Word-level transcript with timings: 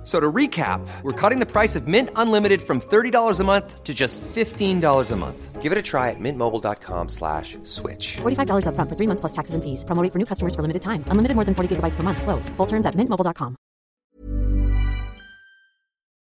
F- 0.00 0.06
So 0.06 0.18
to 0.18 0.32
recap, 0.32 0.80
we're 1.02 1.12
cutting 1.12 1.40
the 1.40 1.46
price 1.46 1.76
of 1.76 1.86
Mint 1.86 2.08
Unlimited 2.16 2.62
from 2.62 2.80
$30 2.80 3.38
a 3.38 3.44
month 3.44 3.84
to 3.84 3.92
just 3.92 4.18
$15 4.34 5.10
a 5.10 5.16
month. 5.16 5.60
Give 5.60 5.72
it 5.72 5.76
a 5.78 5.82
try 5.82 6.08
at 6.08 6.16
mintmobile.com 6.18 7.08
slash 7.10 7.58
switch. 7.64 8.16
$45 8.22 8.64
upfront 8.64 8.88
for 8.88 8.96
three 8.96 9.06
months 9.06 9.20
plus 9.20 9.32
taxes 9.32 9.54
and 9.54 9.62
fees. 9.62 9.84
Promo 9.84 10.02
rate 10.02 10.10
for 10.12 10.18
new 10.18 10.24
customers 10.24 10.54
for 10.54 10.62
limited 10.62 10.80
time. 10.80 11.04
Unlimited 11.08 11.34
more 11.36 11.44
than 11.44 11.54
40 11.54 11.76
gigabytes 11.76 11.96
per 11.96 12.02
month. 12.02 12.22
Slows. 12.22 12.48
Full 12.56 12.66
terms 12.66 12.86
at 12.86 12.94
mintmobile.com. 12.94 13.56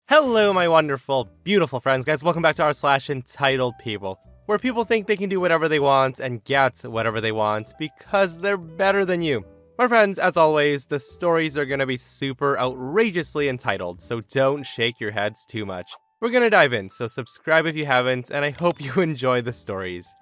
Hello, 0.07 0.53
my 0.53 0.67
wonderful, 0.67 1.29
beautiful 1.43 1.79
friends, 1.79 2.05
guys. 2.05 2.23
Welcome 2.23 2.43
back 2.43 2.55
to 2.57 2.63
our 2.63 2.73
slash 2.73 3.09
entitled 3.09 3.73
people, 3.79 4.19
where 4.45 4.59
people 4.59 4.85
think 4.85 5.07
they 5.07 5.17
can 5.17 5.29
do 5.29 5.39
whatever 5.39 5.67
they 5.67 5.79
want 5.79 6.19
and 6.19 6.43
get 6.43 6.81
whatever 6.85 7.19
they 7.21 7.31
want 7.31 7.73
because 7.79 8.37
they're 8.37 8.57
better 8.57 9.05
than 9.05 9.21
you. 9.21 9.43
My 9.75 9.87
friends, 9.87 10.19
as 10.19 10.37
always, 10.37 10.85
the 10.85 10.99
stories 10.99 11.57
are 11.57 11.65
going 11.65 11.79
to 11.79 11.87
be 11.87 11.97
super 11.97 12.59
outrageously 12.59 13.49
entitled, 13.49 14.01
so 14.01 14.21
don't 14.21 14.61
shake 14.61 14.99
your 14.99 15.09
heads 15.09 15.45
too 15.47 15.65
much. 15.65 15.91
We're 16.21 16.29
going 16.29 16.43
to 16.43 16.49
dive 16.51 16.73
in, 16.73 16.91
so 16.91 17.07
subscribe 17.07 17.65
if 17.65 17.75
you 17.75 17.87
haven't, 17.87 18.29
and 18.29 18.45
I 18.45 18.51
hope 18.51 18.79
you 18.79 18.93
enjoy 19.01 19.41
the 19.41 19.51
stories. 19.51 20.13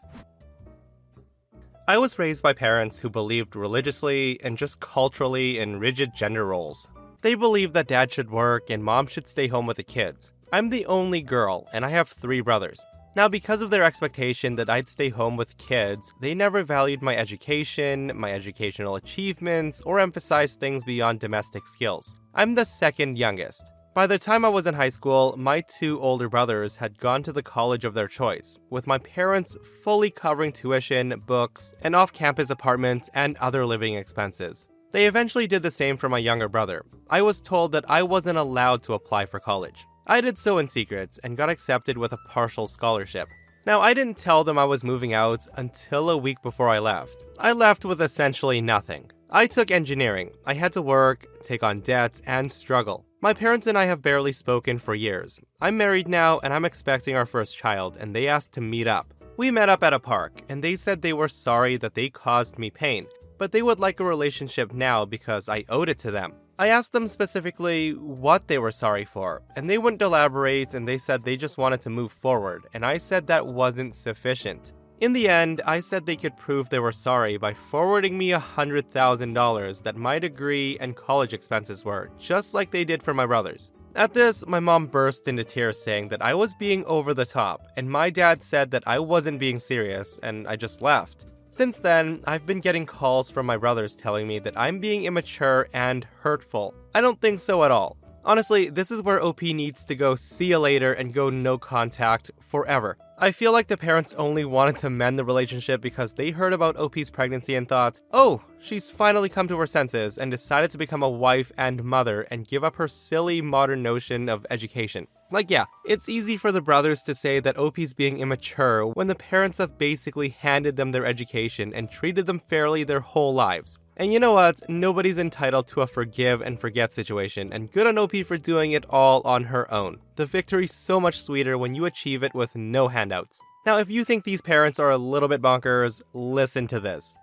I 1.85 1.97
was 1.97 2.17
raised 2.17 2.41
by 2.41 2.53
parents 2.53 2.99
who 2.99 3.09
believed 3.09 3.57
religiously 3.57 4.39
and 4.41 4.57
just 4.57 4.79
culturally 4.79 5.59
in 5.59 5.81
rigid 5.81 6.15
gender 6.15 6.45
roles. 6.45 6.87
They 7.19 7.35
believed 7.35 7.73
that 7.73 7.87
dad 7.87 8.09
should 8.13 8.31
work 8.31 8.69
and 8.69 8.81
mom 8.81 9.07
should 9.07 9.27
stay 9.27 9.47
home 9.47 9.67
with 9.67 9.75
the 9.75 9.83
kids. 9.83 10.31
I'm 10.53 10.69
the 10.69 10.85
only 10.85 11.21
girl, 11.21 11.67
and 11.73 11.83
I 11.83 11.89
have 11.89 12.07
three 12.07 12.39
brothers. 12.39 12.85
Now, 13.13 13.27
because 13.27 13.61
of 13.61 13.69
their 13.69 13.83
expectation 13.83 14.55
that 14.55 14.69
I'd 14.69 14.87
stay 14.87 15.09
home 15.09 15.35
with 15.35 15.57
kids, 15.57 16.13
they 16.21 16.33
never 16.33 16.63
valued 16.63 17.01
my 17.01 17.15
education, 17.15 18.11
my 18.15 18.31
educational 18.31 18.95
achievements, 18.95 19.81
or 19.81 19.99
emphasized 19.99 20.61
things 20.61 20.85
beyond 20.85 21.19
domestic 21.19 21.67
skills. 21.67 22.15
I'm 22.33 22.55
the 22.55 22.63
second 22.63 23.17
youngest. 23.17 23.69
By 23.93 24.07
the 24.07 24.17
time 24.17 24.45
I 24.45 24.49
was 24.49 24.65
in 24.65 24.75
high 24.75 24.87
school, 24.87 25.35
my 25.37 25.59
two 25.59 25.99
older 25.99 26.29
brothers 26.29 26.77
had 26.77 26.97
gone 26.97 27.21
to 27.23 27.33
the 27.33 27.43
college 27.43 27.83
of 27.83 27.93
their 27.93 28.07
choice, 28.07 28.57
with 28.69 28.87
my 28.87 28.97
parents 28.97 29.57
fully 29.83 30.09
covering 30.09 30.53
tuition, 30.53 31.21
books, 31.25 31.73
an 31.81 31.93
off 31.93 32.13
campus 32.13 32.49
apartment, 32.49 33.09
and 33.13 33.35
other 33.37 33.65
living 33.65 33.95
expenses. 33.95 34.65
They 34.93 35.07
eventually 35.07 35.47
did 35.47 35.63
the 35.63 35.71
same 35.71 35.97
for 35.97 36.07
my 36.07 36.19
younger 36.19 36.47
brother. 36.47 36.85
I 37.09 37.21
was 37.21 37.41
told 37.41 37.73
that 37.73 37.89
I 37.89 38.03
wasn't 38.03 38.37
allowed 38.37 38.83
to 38.83 38.93
apply 38.93 39.25
for 39.25 39.41
college. 39.41 39.85
I 40.11 40.19
did 40.19 40.37
so 40.37 40.57
in 40.57 40.67
secret 40.67 41.17
and 41.23 41.37
got 41.37 41.49
accepted 41.49 41.97
with 41.97 42.11
a 42.11 42.17
partial 42.17 42.67
scholarship. 42.67 43.29
Now, 43.65 43.79
I 43.79 43.93
didn't 43.93 44.17
tell 44.17 44.43
them 44.43 44.57
I 44.57 44.65
was 44.65 44.83
moving 44.83 45.13
out 45.13 45.47
until 45.55 46.09
a 46.09 46.17
week 46.17 46.41
before 46.41 46.67
I 46.67 46.79
left. 46.79 47.23
I 47.39 47.53
left 47.53 47.85
with 47.85 48.01
essentially 48.01 48.59
nothing. 48.59 49.09
I 49.29 49.47
took 49.47 49.71
engineering. 49.71 50.31
I 50.45 50.55
had 50.55 50.73
to 50.73 50.81
work, 50.81 51.27
take 51.43 51.63
on 51.63 51.79
debt, 51.79 52.19
and 52.27 52.51
struggle. 52.51 53.05
My 53.21 53.33
parents 53.33 53.67
and 53.67 53.77
I 53.77 53.85
have 53.85 54.01
barely 54.01 54.33
spoken 54.33 54.79
for 54.79 54.95
years. 54.95 55.39
I'm 55.61 55.77
married 55.77 56.09
now 56.09 56.39
and 56.39 56.53
I'm 56.53 56.65
expecting 56.65 57.15
our 57.15 57.25
first 57.25 57.57
child, 57.57 57.95
and 57.95 58.13
they 58.13 58.27
asked 58.27 58.51
to 58.55 58.61
meet 58.61 58.87
up. 58.87 59.13
We 59.37 59.49
met 59.49 59.69
up 59.69 59.81
at 59.81 59.93
a 59.93 59.99
park, 59.99 60.41
and 60.49 60.61
they 60.61 60.75
said 60.75 61.01
they 61.01 61.13
were 61.13 61.29
sorry 61.29 61.77
that 61.77 61.93
they 61.93 62.09
caused 62.09 62.59
me 62.59 62.69
pain, 62.69 63.07
but 63.37 63.53
they 63.53 63.61
would 63.61 63.79
like 63.79 64.01
a 64.01 64.03
relationship 64.03 64.73
now 64.73 65.05
because 65.05 65.47
I 65.47 65.63
owed 65.69 65.87
it 65.87 65.99
to 65.99 66.11
them. 66.11 66.33
I 66.61 66.67
asked 66.67 66.91
them 66.91 67.07
specifically 67.07 67.95
what 67.95 68.47
they 68.47 68.59
were 68.59 68.71
sorry 68.71 69.03
for, 69.03 69.41
and 69.55 69.67
they 69.67 69.79
wouldn't 69.79 70.03
elaborate 70.03 70.75
and 70.75 70.87
they 70.87 70.99
said 70.99 71.23
they 71.23 71.35
just 71.35 71.57
wanted 71.57 71.81
to 71.81 71.89
move 71.89 72.11
forward, 72.11 72.67
and 72.75 72.85
I 72.85 72.99
said 72.99 73.25
that 73.25 73.47
wasn't 73.47 73.95
sufficient. 73.95 74.73
In 74.99 75.11
the 75.11 75.27
end, 75.27 75.61
I 75.65 75.79
said 75.79 76.05
they 76.05 76.15
could 76.15 76.37
prove 76.37 76.69
they 76.69 76.77
were 76.77 76.91
sorry 76.91 77.37
by 77.37 77.55
forwarding 77.55 78.15
me 78.15 78.29
$100,000 78.29 79.81
that 79.81 79.95
my 79.95 80.19
degree 80.19 80.77
and 80.79 80.95
college 80.95 81.33
expenses 81.33 81.83
were, 81.83 82.11
just 82.19 82.53
like 82.53 82.69
they 82.69 82.85
did 82.85 83.01
for 83.01 83.15
my 83.15 83.25
brothers. 83.25 83.71
At 83.95 84.13
this, 84.13 84.45
my 84.45 84.59
mom 84.59 84.85
burst 84.85 85.27
into 85.27 85.43
tears 85.43 85.83
saying 85.83 86.09
that 86.09 86.21
I 86.21 86.35
was 86.35 86.53
being 86.53 86.85
over 86.85 87.15
the 87.15 87.25
top, 87.25 87.69
and 87.75 87.89
my 87.89 88.11
dad 88.11 88.43
said 88.43 88.69
that 88.69 88.83
I 88.85 88.99
wasn't 88.99 89.39
being 89.39 89.57
serious, 89.57 90.19
and 90.21 90.47
I 90.47 90.57
just 90.57 90.83
left. 90.83 91.25
Since 91.53 91.79
then, 91.79 92.23
I've 92.25 92.45
been 92.45 92.61
getting 92.61 92.85
calls 92.85 93.29
from 93.29 93.45
my 93.45 93.57
brothers 93.57 93.97
telling 93.97 94.25
me 94.25 94.39
that 94.39 94.57
I'm 94.57 94.79
being 94.79 95.03
immature 95.03 95.67
and 95.73 96.07
hurtful. 96.21 96.73
I 96.95 97.01
don't 97.01 97.19
think 97.19 97.41
so 97.41 97.65
at 97.65 97.71
all. 97.71 97.97
Honestly, 98.23 98.69
this 98.69 98.89
is 98.89 99.01
where 99.01 99.21
OP 99.21 99.41
needs 99.41 99.83
to 99.85 99.95
go 99.95 100.15
see 100.15 100.45
you 100.45 100.59
later 100.59 100.93
and 100.93 101.13
go 101.13 101.29
no 101.29 101.57
contact 101.57 102.31
forever. 102.39 102.97
I 103.17 103.31
feel 103.31 103.51
like 103.51 103.67
the 103.67 103.75
parents 103.75 104.13
only 104.13 104.45
wanted 104.45 104.77
to 104.77 104.89
mend 104.89 105.19
the 105.19 105.25
relationship 105.25 105.81
because 105.81 106.13
they 106.13 106.31
heard 106.31 106.53
about 106.53 106.77
OP's 106.77 107.09
pregnancy 107.09 107.55
and 107.55 107.67
thought, 107.67 107.99
oh, 108.13 108.41
she's 108.57 108.89
finally 108.89 109.27
come 109.27 109.49
to 109.49 109.57
her 109.57 109.67
senses 109.67 110.17
and 110.17 110.31
decided 110.31 110.71
to 110.71 110.77
become 110.77 111.03
a 111.03 111.09
wife 111.09 111.51
and 111.57 111.83
mother 111.83 112.21
and 112.31 112.47
give 112.47 112.63
up 112.63 112.77
her 112.77 112.87
silly 112.87 113.41
modern 113.41 113.83
notion 113.83 114.29
of 114.29 114.47
education. 114.49 115.05
Like, 115.31 115.49
yeah, 115.49 115.65
it's 115.85 116.09
easy 116.09 116.35
for 116.35 116.51
the 116.51 116.59
brothers 116.59 117.03
to 117.03 117.15
say 117.15 117.39
that 117.39 117.57
OP's 117.57 117.93
being 117.93 118.19
immature 118.19 118.85
when 118.85 119.07
the 119.07 119.15
parents 119.15 119.59
have 119.59 119.77
basically 119.77 120.29
handed 120.29 120.75
them 120.75 120.91
their 120.91 121.05
education 121.05 121.73
and 121.73 121.89
treated 121.89 122.25
them 122.25 122.37
fairly 122.37 122.83
their 122.83 122.99
whole 122.99 123.33
lives. 123.33 123.79
And 123.95 124.11
you 124.11 124.19
know 124.19 124.33
what? 124.33 124.67
Nobody's 124.67 125.17
entitled 125.17 125.67
to 125.67 125.81
a 125.81 125.87
forgive 125.87 126.41
and 126.41 126.59
forget 126.59 126.93
situation, 126.93 127.53
and 127.53 127.71
good 127.71 127.87
on 127.87 127.97
OP 127.97 128.25
for 128.25 128.37
doing 128.37 128.73
it 128.73 128.85
all 128.89 129.21
on 129.23 129.45
her 129.45 129.71
own. 129.73 129.99
The 130.17 130.25
victory's 130.25 130.73
so 130.73 130.99
much 130.99 131.21
sweeter 131.21 131.57
when 131.57 131.75
you 131.75 131.85
achieve 131.85 132.23
it 132.23 132.33
with 132.33 132.55
no 132.55 132.89
handouts. 132.89 133.39
Now, 133.65 133.77
if 133.77 133.89
you 133.89 134.03
think 134.03 134.23
these 134.23 134.41
parents 134.41 134.79
are 134.79 134.89
a 134.89 134.97
little 134.97 135.29
bit 135.29 135.41
bonkers, 135.41 136.01
listen 136.13 136.67
to 136.67 136.79
this. 136.79 137.15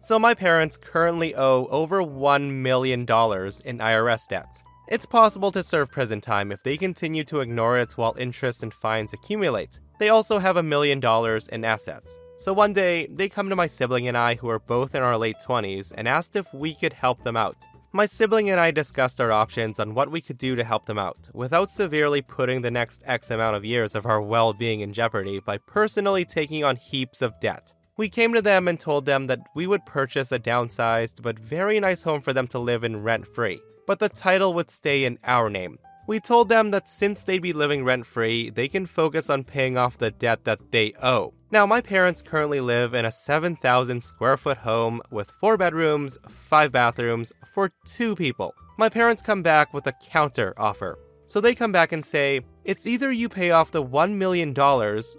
So, 0.00 0.18
my 0.18 0.34
parents 0.34 0.76
currently 0.76 1.34
owe 1.34 1.66
over 1.70 2.02
$1 2.02 2.50
million 2.50 3.00
in 3.00 3.06
IRS 3.06 4.28
debts. 4.28 4.62
It's 4.90 5.04
possible 5.04 5.52
to 5.52 5.62
serve 5.62 5.90
prison 5.90 6.22
time 6.22 6.50
if 6.50 6.62
they 6.62 6.78
continue 6.78 7.22
to 7.24 7.40
ignore 7.40 7.76
it 7.76 7.92
while 7.98 8.16
interest 8.18 8.62
and 8.62 8.72
fines 8.72 9.12
accumulate. 9.12 9.80
They 9.98 10.08
also 10.08 10.38
have 10.38 10.56
a 10.56 10.62
million 10.62 10.98
dollars 10.98 11.46
in 11.48 11.62
assets. 11.62 12.18
So 12.38 12.54
one 12.54 12.72
day, 12.72 13.06
they 13.10 13.28
come 13.28 13.50
to 13.50 13.56
my 13.56 13.66
sibling 13.66 14.08
and 14.08 14.16
I, 14.16 14.36
who 14.36 14.48
are 14.48 14.58
both 14.58 14.94
in 14.94 15.02
our 15.02 15.18
late 15.18 15.36
20s, 15.46 15.92
and 15.94 16.08
asked 16.08 16.36
if 16.36 16.46
we 16.54 16.74
could 16.74 16.94
help 16.94 17.22
them 17.22 17.36
out. 17.36 17.66
My 17.92 18.06
sibling 18.06 18.48
and 18.48 18.58
I 18.58 18.70
discussed 18.70 19.20
our 19.20 19.30
options 19.30 19.78
on 19.78 19.92
what 19.92 20.10
we 20.10 20.22
could 20.22 20.38
do 20.38 20.56
to 20.56 20.64
help 20.64 20.86
them 20.86 20.98
out, 20.98 21.28
without 21.34 21.70
severely 21.70 22.22
putting 22.22 22.62
the 22.62 22.70
next 22.70 23.02
X 23.04 23.30
amount 23.30 23.56
of 23.56 23.66
years 23.66 23.94
of 23.94 24.06
our 24.06 24.22
well 24.22 24.54
being 24.54 24.80
in 24.80 24.94
jeopardy 24.94 25.38
by 25.40 25.58
personally 25.58 26.24
taking 26.24 26.64
on 26.64 26.76
heaps 26.76 27.20
of 27.20 27.38
debt. 27.40 27.74
We 27.98 28.08
came 28.08 28.32
to 28.32 28.40
them 28.40 28.68
and 28.68 28.78
told 28.78 29.06
them 29.06 29.26
that 29.26 29.40
we 29.56 29.66
would 29.66 29.84
purchase 29.84 30.30
a 30.30 30.38
downsized 30.38 31.20
but 31.20 31.36
very 31.36 31.80
nice 31.80 32.04
home 32.04 32.20
for 32.20 32.32
them 32.32 32.46
to 32.48 32.58
live 32.60 32.84
in 32.84 33.02
rent 33.02 33.26
free, 33.26 33.60
but 33.88 33.98
the 33.98 34.08
title 34.08 34.54
would 34.54 34.70
stay 34.70 35.04
in 35.04 35.18
our 35.24 35.50
name. 35.50 35.80
We 36.06 36.20
told 36.20 36.48
them 36.48 36.70
that 36.70 36.88
since 36.88 37.24
they'd 37.24 37.42
be 37.42 37.52
living 37.52 37.84
rent 37.84 38.06
free, 38.06 38.50
they 38.50 38.68
can 38.68 38.86
focus 38.86 39.28
on 39.28 39.42
paying 39.42 39.76
off 39.76 39.98
the 39.98 40.12
debt 40.12 40.44
that 40.44 40.70
they 40.70 40.94
owe. 41.02 41.34
Now, 41.50 41.66
my 41.66 41.80
parents 41.80 42.22
currently 42.22 42.60
live 42.60 42.94
in 42.94 43.04
a 43.04 43.10
7,000 43.10 44.00
square 44.00 44.36
foot 44.36 44.58
home 44.58 45.02
with 45.10 45.32
four 45.32 45.56
bedrooms, 45.56 46.16
five 46.28 46.70
bathrooms 46.70 47.32
for 47.52 47.72
two 47.84 48.14
people. 48.14 48.54
My 48.78 48.88
parents 48.88 49.24
come 49.24 49.42
back 49.42 49.74
with 49.74 49.88
a 49.88 49.92
counter 49.92 50.54
offer. 50.56 51.00
So 51.26 51.40
they 51.40 51.56
come 51.56 51.72
back 51.72 51.90
and 51.90 52.04
say, 52.04 52.42
it's 52.64 52.86
either 52.86 53.10
you 53.10 53.28
pay 53.28 53.50
off 53.50 53.72
the 53.72 53.84
$1 53.84 54.14
million 54.14 54.54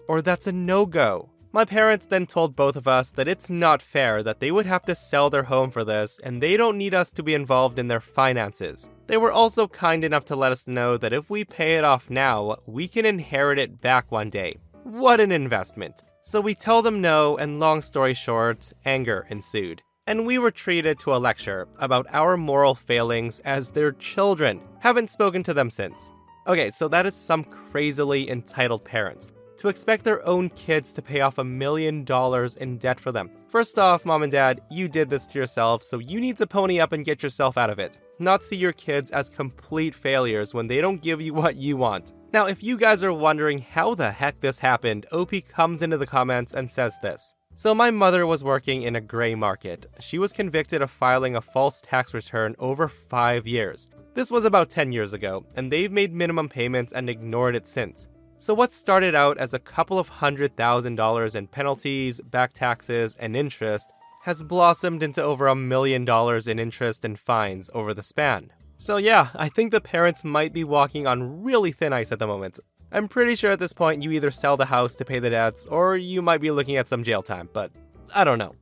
or 0.08 0.22
that's 0.22 0.48
a 0.48 0.54
no 0.54 0.86
go. 0.86 1.30
My 1.52 1.66
parents 1.66 2.06
then 2.06 2.28
told 2.28 2.56
both 2.56 2.76
of 2.76 2.88
us 2.88 3.10
that 3.14 3.28
it's 3.28 3.50
not 3.50 3.82
fair 3.82 4.22
that 4.22 4.40
they 4.40 4.52
would 4.52 4.68
have 4.68 4.86
to 4.86 4.94
sell 4.94 5.32
their 5.32 5.44
home 5.44 5.72
for 5.72 5.84
this 5.84 6.20
and 6.24 6.44
they 6.44 6.56
don't 6.56 6.78
need 6.78 6.94
us 6.94 7.10
to 7.14 7.24
be 7.24 7.34
involved 7.34 7.80
in 7.80 7.88
their 7.88 8.00
finances. 8.00 8.88
They 9.08 9.18
were 9.18 9.32
also 9.32 9.68
kind 9.68 10.04
enough 10.04 10.26
to 10.26 10.36
let 10.36 10.52
us 10.52 10.68
know 10.68 10.96
that 10.98 11.12
if 11.12 11.32
we 11.32 11.44
pay 11.44 11.78
it 11.78 11.84
off 11.84 12.08
now, 12.08 12.58
we 12.68 12.88
can 12.88 13.04
inherit 13.04 13.58
it 13.58 13.82
back 13.82 14.12
one 14.12 14.30
day. 14.30 14.58
What 14.84 15.20
an 15.20 15.32
investment. 15.32 16.04
So 16.22 16.40
we 16.40 16.54
tell 16.54 16.84
them 16.84 17.02
no, 17.02 17.36
and 17.38 17.60
long 17.60 17.82
story 17.82 18.14
short, 18.14 18.72
anger 18.86 19.26
ensued. 19.32 19.82
And 20.06 20.28
we 20.28 20.38
were 20.38 20.52
treated 20.52 21.00
to 21.00 21.16
a 21.16 21.18
lecture 21.18 21.68
about 21.80 22.06
our 22.12 22.38
moral 22.38 22.76
failings 22.76 23.40
as 23.40 23.72
their 23.72 23.94
children. 23.94 24.62
Haven't 24.80 25.10
spoken 25.10 25.42
to 25.44 25.56
them 25.56 25.72
since. 25.72 26.12
Okay, 26.46 26.70
so 26.70 26.88
that 26.90 27.08
is 27.08 27.16
some 27.16 27.44
crazily 27.44 28.30
entitled 28.30 28.86
parents 28.86 29.32
to 29.60 29.68
expect 29.68 30.04
their 30.04 30.26
own 30.26 30.50
kids 30.52 30.94
to 30.94 31.02
pay 31.02 31.22
off 31.22 31.38
a 31.38 31.44
million 31.44 32.04
dollars 32.04 32.56
in 32.56 32.78
debt 32.78 33.00
for 33.00 33.12
them. 33.12 33.30
First 33.50 33.78
off, 33.78 34.06
mom 34.06 34.24
and 34.24 34.32
dad, 34.32 34.62
you 34.72 34.88
did 34.88 35.10
this 35.10 35.28
to 35.28 35.40
yourself, 35.40 35.84
so 35.84 36.00
you 36.00 36.22
need 36.22 36.38
to 36.38 36.48
pony 36.48 36.80
up 36.80 36.94
and 36.94 37.06
get 37.06 37.22
yourself 37.22 37.58
out 37.58 37.70
of 37.70 37.78
it. 37.78 38.00
Not 38.20 38.44
see 38.44 38.56
your 38.56 38.72
kids 38.72 39.12
as 39.12 39.30
complete 39.30 39.94
failures 39.94 40.54
when 40.54 40.68
they 40.68 40.82
don't 40.82 41.02
give 41.02 41.20
you 41.20 41.34
what 41.34 41.58
you 41.58 41.76
want. 41.76 42.14
Now, 42.32 42.46
if 42.46 42.64
you 42.64 42.78
guys 42.78 43.04
are 43.04 43.12
wondering 43.12 43.60
how 43.60 43.96
the 43.96 44.12
heck 44.12 44.40
this 44.40 44.60
happened, 44.60 45.08
OP 45.12 45.32
comes 45.50 45.82
into 45.82 45.98
the 45.98 46.08
comments 46.08 46.54
and 46.54 46.72
says 46.72 46.98
this. 47.02 47.36
So, 47.56 47.76
my 47.76 47.92
mother 47.92 48.26
was 48.26 48.44
working 48.44 48.84
in 48.84 48.96
a 48.96 49.02
gray 49.02 49.36
market. 49.36 49.88
She 50.00 50.18
was 50.20 50.32
convicted 50.32 50.82
of 50.82 50.90
filing 50.90 51.36
a 51.36 51.42
false 51.42 51.82
tax 51.82 52.14
return 52.14 52.56
over 52.60 52.88
five 52.88 53.46
years. 53.46 53.90
This 54.14 54.32
was 54.32 54.46
about 54.46 54.70
10 54.70 54.92
years 54.94 55.12
ago, 55.12 55.46
and 55.56 55.70
they've 55.70 55.92
made 55.92 56.14
minimum 56.14 56.48
payments 56.48 56.94
and 56.94 57.10
ignored 57.10 57.56
it 57.56 57.68
since. 57.68 58.08
So, 58.42 58.54
what 58.54 58.74
started 58.74 59.16
out 59.16 59.38
as 59.38 59.54
a 59.54 59.60
couple 59.60 60.00
of 60.00 60.08
hundred 60.08 60.56
thousand 60.56 60.96
dollars 60.96 61.36
in 61.36 61.48
penalties, 61.48 62.22
back 62.22 62.54
taxes, 62.54 63.18
and 63.20 63.36
interest 63.36 63.92
has 64.24 64.44
blossomed 64.44 65.04
into 65.04 65.22
over 65.22 65.48
a 65.48 65.56
million 65.56 66.06
dollars 66.06 66.48
in 66.48 66.58
interest 66.58 67.04
and 67.04 67.20
fines 67.20 67.70
over 67.74 67.94
the 67.94 68.02
span. 68.02 68.50
So, 68.78 68.96
yeah, 68.96 69.28
I 69.36 69.50
think 69.50 69.72
the 69.72 69.82
parents 69.82 70.24
might 70.24 70.54
be 70.54 70.64
walking 70.64 71.06
on 71.06 71.44
really 71.44 71.74
thin 71.74 71.92
ice 71.92 72.14
at 72.14 72.20
the 72.20 72.28
moment. 72.28 72.60
I'm 72.94 73.10
pretty 73.10 73.36
sure 73.36 73.52
at 73.52 73.60
this 73.60 73.74
point 73.74 74.04
you 74.04 74.12
either 74.12 74.32
sell 74.32 74.56
the 74.56 74.66
house 74.66 74.96
to 74.96 75.06
pay 75.06 75.20
the 75.20 75.30
debts 75.30 75.66
or 75.66 75.98
you 75.98 76.22
might 76.22 76.40
be 76.40 76.50
looking 76.50 76.78
at 76.78 76.88
some 76.88 77.04
jail 77.04 77.22
time, 77.22 77.50
but 77.52 77.74
I 78.16 78.24
don't 78.24 78.40
know. 78.40 78.56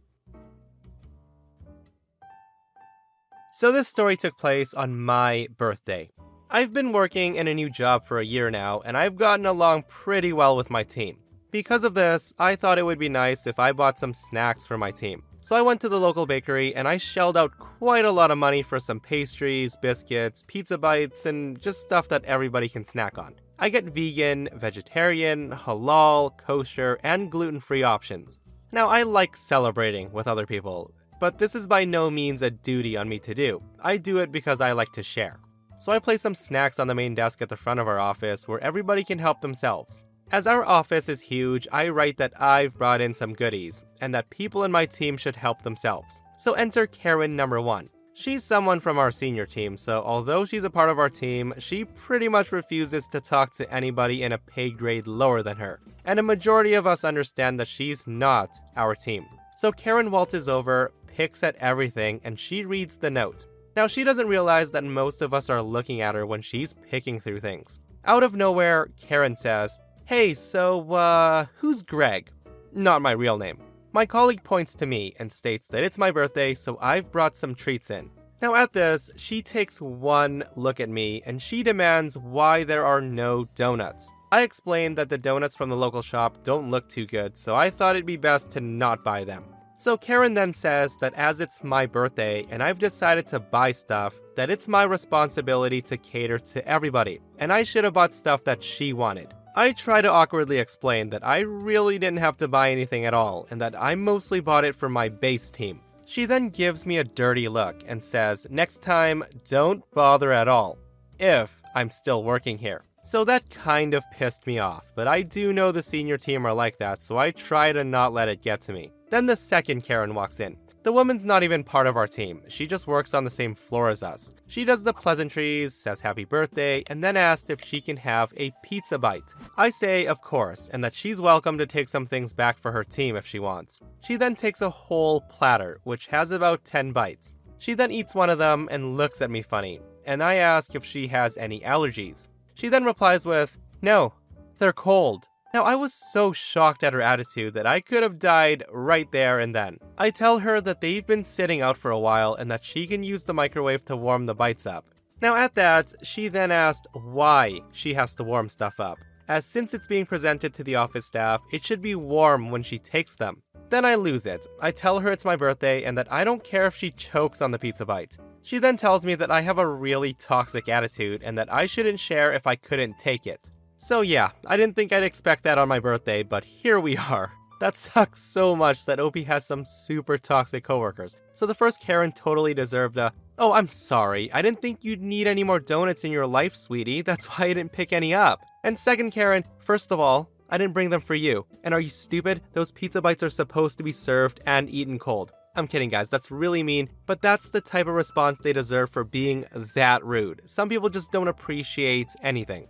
So, 3.51 3.71
this 3.71 3.87
story 3.87 4.17
took 4.17 4.39
place 4.39 4.73
on 4.73 4.99
my 4.99 5.47
birthday. 5.55 6.09
I've 6.49 6.71
been 6.71 6.93
working 6.93 7.35
in 7.35 7.49
a 7.49 7.53
new 7.53 7.69
job 7.69 8.05
for 8.05 8.19
a 8.19 8.25
year 8.25 8.49
now, 8.49 8.79
and 8.85 8.95
I've 8.95 9.17
gotten 9.17 9.45
along 9.45 9.83
pretty 9.89 10.31
well 10.31 10.55
with 10.55 10.69
my 10.69 10.81
team. 10.81 11.17
Because 11.51 11.83
of 11.83 11.93
this, 11.93 12.33
I 12.39 12.55
thought 12.55 12.79
it 12.79 12.85
would 12.85 12.99
be 12.99 13.09
nice 13.09 13.47
if 13.47 13.59
I 13.59 13.73
bought 13.73 13.99
some 13.99 14.13
snacks 14.13 14.65
for 14.65 14.77
my 14.77 14.91
team. 14.91 15.23
So 15.41 15.57
I 15.57 15.61
went 15.61 15.81
to 15.81 15.89
the 15.89 15.99
local 15.99 16.25
bakery 16.25 16.73
and 16.73 16.87
I 16.87 16.97
shelled 16.97 17.35
out 17.35 17.57
quite 17.59 18.05
a 18.05 18.11
lot 18.11 18.31
of 18.31 18.37
money 18.37 18.61
for 18.61 18.79
some 18.79 19.01
pastries, 19.01 19.75
biscuits, 19.75 20.45
pizza 20.47 20.77
bites, 20.77 21.25
and 21.25 21.61
just 21.61 21.81
stuff 21.81 22.07
that 22.07 22.23
everybody 22.23 22.69
can 22.69 22.85
snack 22.85 23.17
on. 23.17 23.35
I 23.59 23.67
get 23.67 23.85
vegan, 23.85 24.47
vegetarian, 24.53 25.51
halal, 25.51 26.37
kosher, 26.37 26.97
and 27.03 27.29
gluten 27.29 27.59
free 27.59 27.83
options. 27.83 28.39
Now, 28.71 28.87
I 28.87 29.03
like 29.03 29.35
celebrating 29.35 30.13
with 30.13 30.27
other 30.27 30.45
people, 30.45 30.93
but 31.19 31.39
this 31.39 31.55
is 31.55 31.67
by 31.67 31.83
no 31.83 32.09
means 32.09 32.41
a 32.41 32.51
duty 32.51 32.95
on 32.95 33.09
me 33.09 33.19
to 33.19 33.33
do. 33.33 33.61
I 33.83 33.97
do 33.97 34.19
it 34.19 34.31
because 34.31 34.61
I 34.61 34.71
like 34.71 34.93
to 34.93 35.03
share. 35.03 35.39
So 35.79 35.91
I 35.91 35.99
place 35.99 36.21
some 36.21 36.35
snacks 36.35 36.79
on 36.79 36.87
the 36.87 36.95
main 36.95 37.13
desk 37.13 37.41
at 37.41 37.49
the 37.49 37.55
front 37.55 37.79
of 37.79 37.87
our 37.87 37.99
office 37.99 38.47
where 38.47 38.59
everybody 38.63 39.03
can 39.03 39.19
help 39.19 39.41
themselves. 39.41 40.03
As 40.31 40.47
our 40.47 40.65
office 40.65 41.07
is 41.07 41.21
huge, 41.21 41.67
I 41.71 41.87
write 41.89 42.17
that 42.17 42.33
I've 42.41 42.77
brought 42.77 42.99
in 42.99 43.13
some 43.13 43.33
goodies, 43.33 43.85
and 44.01 44.13
that 44.13 44.29
people 44.29 44.65
in 44.65 44.71
my 44.71 44.85
team 44.85 45.15
should 45.15 45.37
help 45.37 45.61
themselves. 45.61 46.21
So 46.37 46.53
enter 46.53 46.85
Karen 46.85 47.35
number 47.35 47.61
one. 47.61 47.89
She's 48.13 48.43
someone 48.43 48.79
from 48.79 48.97
our 48.97 49.11
senior 49.11 49.45
team, 49.45 49.77
so 49.77 50.01
although 50.03 50.43
she's 50.43 50.63
a 50.63 50.71
part 50.71 50.89
of 50.89 50.97
our 50.97 51.09
team, 51.09 51.53
she 51.59 51.85
pretty 51.85 52.27
much 52.27 52.51
refuses 52.51 53.05
to 53.07 53.21
talk 53.21 53.53
to 53.53 53.71
anybody 53.71 54.23
in 54.23 54.31
a 54.31 54.39
pay 54.39 54.71
grade 54.71 55.05
lower 55.05 55.43
than 55.43 55.57
her. 55.57 55.79
And 56.03 56.19
a 56.19 56.23
majority 56.23 56.73
of 56.73 56.87
us 56.87 57.03
understand 57.03 57.59
that 57.59 57.67
she's 57.67 58.07
not 58.07 58.49
our 58.75 58.95
team. 58.95 59.27
So 59.55 59.71
Karen 59.71 60.09
waltzes 60.09 60.49
over, 60.49 60.91
picks 61.05 61.43
at 61.43 61.55
everything, 61.57 62.19
and 62.23 62.39
she 62.39 62.65
reads 62.65 62.97
the 62.97 63.11
note. 63.11 63.45
Now, 63.77 63.85
she 63.85 64.03
doesn't 64.03 64.27
realize 64.27 64.71
that 64.71 64.83
most 64.83 65.21
of 65.21 65.35
us 65.35 65.51
are 65.51 65.61
looking 65.61 66.01
at 66.01 66.15
her 66.15 66.25
when 66.25 66.41
she's 66.41 66.73
picking 66.89 67.19
through 67.19 67.41
things. 67.41 67.77
Out 68.05 68.23
of 68.23 68.33
nowhere, 68.33 68.89
Karen 68.99 69.35
says, 69.35 69.77
Hey, 70.05 70.33
so, 70.33 70.93
uh, 70.93 71.45
who's 71.57 71.83
Greg? 71.83 72.31
Not 72.73 73.03
my 73.03 73.11
real 73.11 73.37
name. 73.37 73.59
My 73.91 74.07
colleague 74.07 74.43
points 74.43 74.73
to 74.75 74.87
me 74.87 75.13
and 75.19 75.31
states 75.31 75.67
that 75.67 75.83
it's 75.83 75.99
my 75.99 76.09
birthday, 76.09 76.55
so 76.55 76.79
I've 76.81 77.11
brought 77.11 77.37
some 77.37 77.53
treats 77.53 77.91
in. 77.91 78.09
Now, 78.41 78.55
at 78.55 78.73
this, 78.73 79.11
she 79.15 79.43
takes 79.43 79.79
one 79.79 80.43
look 80.55 80.79
at 80.79 80.89
me 80.89 81.21
and 81.27 81.39
she 81.39 81.61
demands 81.61 82.17
why 82.17 82.63
there 82.63 82.83
are 82.83 82.99
no 82.99 83.45
donuts. 83.53 84.11
I 84.31 84.41
explain 84.41 84.95
that 84.95 85.09
the 85.09 85.19
donuts 85.19 85.55
from 85.55 85.69
the 85.69 85.77
local 85.77 86.01
shop 86.01 86.41
don't 86.41 86.71
look 86.71 86.89
too 86.89 87.05
good, 87.05 87.37
so 87.37 87.55
I 87.55 87.69
thought 87.69 87.95
it'd 87.95 88.07
be 88.07 88.17
best 88.17 88.49
to 88.53 88.59
not 88.59 89.03
buy 89.03 89.23
them. 89.23 89.43
So 89.77 89.95
Karen 89.95 90.33
then 90.33 90.53
says 90.53 90.97
that 90.97 91.13
as 91.13 91.39
it's 91.39 91.63
my 91.63 91.85
birthday 91.85 92.47
and 92.49 92.63
I've 92.63 92.79
decided 92.79 93.27
to 93.27 93.39
buy 93.39 93.71
stuff, 93.71 94.15
that 94.35 94.49
it's 94.49 94.67
my 94.67 94.83
responsibility 94.83 95.81
to 95.83 95.97
cater 95.97 96.39
to 96.39 96.67
everybody, 96.67 97.19
and 97.37 97.53
I 97.53 97.61
should 97.61 97.83
have 97.83 97.93
bought 97.93 98.13
stuff 98.13 98.43
that 98.45 98.63
she 98.63 98.91
wanted. 98.93 99.33
I 99.55 99.71
try 99.71 100.01
to 100.01 100.11
awkwardly 100.11 100.59
explain 100.59 101.09
that 101.11 101.25
I 101.25 101.39
really 101.39 101.97
didn't 101.99 102.19
have 102.19 102.37
to 102.37 102.47
buy 102.47 102.71
anything 102.71 103.05
at 103.05 103.13
all 103.13 103.47
and 103.49 103.61
that 103.61 103.79
I 103.79 103.95
mostly 103.95 104.39
bought 104.39 104.65
it 104.65 104.75
for 104.75 104.89
my 104.89 105.09
base 105.09 105.49
team. 105.51 105.81
She 106.05 106.25
then 106.25 106.49
gives 106.49 106.85
me 106.85 106.97
a 106.97 107.03
dirty 107.03 107.47
look 107.47 107.83
and 107.87 108.03
says, 108.03 108.47
Next 108.49 108.81
time, 108.81 109.23
don't 109.47 109.83
bother 109.91 110.31
at 110.31 110.47
all. 110.47 110.77
If 111.19 111.61
I'm 111.75 111.89
still 111.89 112.23
working 112.23 112.57
here. 112.57 112.83
So 113.03 113.23
that 113.25 113.49
kind 113.49 113.93
of 113.93 114.09
pissed 114.11 114.47
me 114.47 114.59
off, 114.59 114.91
but 114.95 115.07
I 115.07 115.21
do 115.21 115.53
know 115.53 115.71
the 115.71 115.83
senior 115.83 116.17
team 116.17 116.45
are 116.45 116.53
like 116.53 116.77
that, 116.77 117.01
so 117.01 117.17
I 117.17 117.31
try 117.31 117.71
to 117.71 117.83
not 117.83 118.13
let 118.13 118.29
it 118.29 118.41
get 118.41 118.61
to 118.61 118.73
me. 118.73 118.91
Then 119.09 119.25
the 119.25 119.37
second 119.37 119.81
Karen 119.83 120.13
walks 120.13 120.41
in. 120.41 120.57
The 120.83 120.91
woman's 120.91 121.23
not 121.23 121.43
even 121.43 121.63
part 121.63 121.87
of 121.87 121.95
our 121.95 122.07
team, 122.07 122.41
she 122.47 122.67
just 122.67 122.87
works 122.87 123.13
on 123.13 123.23
the 123.23 123.29
same 123.29 123.55
floor 123.55 123.89
as 123.89 124.03
us. 124.03 124.33
She 124.47 124.65
does 124.65 124.83
the 124.83 124.93
pleasantries, 124.93 125.73
says 125.73 126.01
happy 126.01 126.25
birthday, 126.25 126.83
and 126.89 127.03
then 127.03 127.15
asks 127.17 127.49
if 127.49 127.61
she 127.63 127.81
can 127.81 127.97
have 127.97 128.33
a 128.37 128.51
pizza 128.63 128.97
bite. 128.97 129.33
I 129.57 129.69
say, 129.69 130.05
of 130.05 130.21
course, 130.21 130.69
and 130.71 130.83
that 130.83 130.95
she's 130.95 131.21
welcome 131.21 131.57
to 131.57 131.65
take 131.65 131.89
some 131.89 132.05
things 132.05 132.33
back 132.33 132.57
for 132.57 132.71
her 132.71 132.83
team 132.83 133.15
if 133.15 133.25
she 133.25 133.39
wants. 133.39 133.79
She 134.01 134.15
then 134.17 134.35
takes 134.35 134.61
a 134.61 134.69
whole 134.69 135.21
platter, 135.21 135.79
which 135.83 136.07
has 136.07 136.31
about 136.31 136.65
10 136.65 136.91
bites. 136.91 137.33
She 137.59 137.73
then 137.73 137.91
eats 137.91 138.15
one 138.15 138.29
of 138.29 138.37
them 138.37 138.67
and 138.71 138.97
looks 138.97 139.21
at 139.21 139.31
me 139.31 139.41
funny, 139.41 139.79
and 140.05 140.21
I 140.21 140.35
ask 140.35 140.75
if 140.75 140.85
she 140.85 141.07
has 141.07 141.37
any 141.37 141.61
allergies. 141.61 142.27
She 142.55 142.69
then 142.69 142.83
replies 142.83 143.25
with, 143.25 143.57
No, 143.81 144.13
they're 144.57 144.73
cold. 144.73 145.27
Now, 145.53 145.63
I 145.63 145.75
was 145.75 145.93
so 145.93 146.33
shocked 146.33 146.83
at 146.83 146.93
her 146.93 147.01
attitude 147.01 147.53
that 147.53 147.65
I 147.65 147.79
could 147.79 148.03
have 148.03 148.19
died 148.19 148.63
right 148.69 149.11
there 149.11 149.39
and 149.39 149.55
then. 149.55 149.77
I 149.97 150.09
tell 150.09 150.39
her 150.39 150.59
that 150.61 150.81
they've 150.81 151.05
been 151.05 151.23
sitting 151.23 151.61
out 151.61 151.77
for 151.77 151.89
a 151.89 151.99
while 151.99 152.33
and 152.33 152.51
that 152.51 152.63
she 152.63 152.85
can 152.85 153.03
use 153.03 153.23
the 153.23 153.33
microwave 153.33 153.85
to 153.85 153.95
warm 153.95 154.25
the 154.25 154.35
bites 154.35 154.65
up. 154.65 154.85
Now, 155.21 155.35
at 155.35 155.55
that, 155.55 155.93
she 156.03 156.27
then 156.27 156.51
asked 156.51 156.87
why 156.93 157.61
she 157.71 157.93
has 157.95 158.13
to 158.15 158.23
warm 158.23 158.49
stuff 158.49 158.79
up, 158.79 158.99
as 159.27 159.45
since 159.45 159.73
it's 159.73 159.87
being 159.87 160.05
presented 160.05 160.53
to 160.53 160.63
the 160.63 160.75
office 160.75 161.05
staff, 161.05 161.41
it 161.51 161.63
should 161.63 161.81
be 161.81 161.95
warm 161.95 162.49
when 162.49 162.63
she 162.63 162.79
takes 162.79 163.15
them. 163.15 163.41
Then 163.69 163.83
I 163.83 163.95
lose 163.95 164.25
it. 164.25 164.47
I 164.61 164.71
tell 164.71 164.99
her 164.99 165.11
it's 165.11 165.25
my 165.25 165.35
birthday 165.35 165.83
and 165.83 165.97
that 165.97 166.11
I 166.11 166.23
don't 166.23 166.43
care 166.43 166.65
if 166.67 166.75
she 166.75 166.91
chokes 166.91 167.41
on 167.41 167.51
the 167.51 167.59
pizza 167.59 167.85
bite. 167.85 168.17
She 168.41 168.59
then 168.59 168.77
tells 168.77 169.05
me 169.05 169.15
that 169.15 169.29
I 169.29 169.41
have 169.41 169.57
a 169.57 169.67
really 169.67 170.13
toxic 170.13 170.69
attitude 170.69 171.21
and 171.23 171.37
that 171.37 171.51
I 171.51 171.65
shouldn't 171.65 171.99
share 171.99 172.31
if 172.31 172.47
I 172.47 172.55
couldn't 172.55 172.97
take 172.97 173.27
it. 173.27 173.51
So 173.79 174.01
yeah, 174.01 174.31
I 174.47 174.57
didn't 174.57 174.75
think 174.75 174.91
I'd 174.91 175.03
expect 175.03 175.43
that 175.43 175.59
on 175.59 175.67
my 175.67 175.79
birthday, 175.79 176.23
but 176.23 176.43
here 176.43 176.79
we 176.79 176.97
are. 177.09 177.31
That 177.59 177.77
sucks 177.77 178.21
so 178.21 178.55
much 178.55 178.85
that 178.85 178.99
OP 178.99 179.17
has 179.17 179.45
some 179.45 179.65
super 179.65 180.17
toxic 180.17 180.63
coworkers. 180.63 181.15
So 181.33 181.45
the 181.45 181.55
first 181.55 181.81
Karen 181.81 182.11
totally 182.11 182.53
deserved 182.53 182.97
a, 182.97 183.13
oh, 183.37 183.51
I'm 183.53 183.67
sorry, 183.67 184.31
I 184.33 184.41
didn't 184.41 184.61
think 184.61 184.83
you'd 184.83 185.01
need 185.01 185.27
any 185.27 185.43
more 185.43 185.59
donuts 185.59 186.03
in 186.03 186.11
your 186.11 186.27
life, 186.27 186.55
sweetie, 186.55 187.01
that's 187.03 187.25
why 187.25 187.45
I 187.45 187.53
didn't 187.53 187.71
pick 187.71 187.93
any 187.93 188.13
up. 188.13 188.41
And 188.63 188.77
second 188.77 189.11
Karen, 189.11 189.43
first 189.59 189.91
of 189.91 189.99
all, 189.99 190.29
I 190.49 190.57
didn't 190.57 190.73
bring 190.73 190.89
them 190.89 191.01
for 191.01 191.15
you. 191.15 191.45
And 191.63 191.73
are 191.73 191.79
you 191.79 191.89
stupid? 191.89 192.41
Those 192.53 192.71
pizza 192.71 193.01
bites 193.01 193.23
are 193.23 193.29
supposed 193.29 193.77
to 193.77 193.83
be 193.83 193.91
served 193.91 194.39
and 194.45 194.69
eaten 194.69 194.97
cold. 194.97 195.33
I'm 195.55 195.67
kidding, 195.67 195.89
guys, 195.89 196.09
that's 196.09 196.31
really 196.31 196.63
mean, 196.63 196.89
but 197.05 197.21
that's 197.21 197.49
the 197.49 197.61
type 197.61 197.87
of 197.87 197.93
response 197.95 198.39
they 198.39 198.53
deserve 198.53 198.89
for 198.89 199.03
being 199.03 199.45
that 199.53 200.03
rude. 200.03 200.41
Some 200.45 200.69
people 200.69 200.89
just 200.89 201.11
don't 201.11 201.27
appreciate 201.27 202.09
anything. 202.21 202.67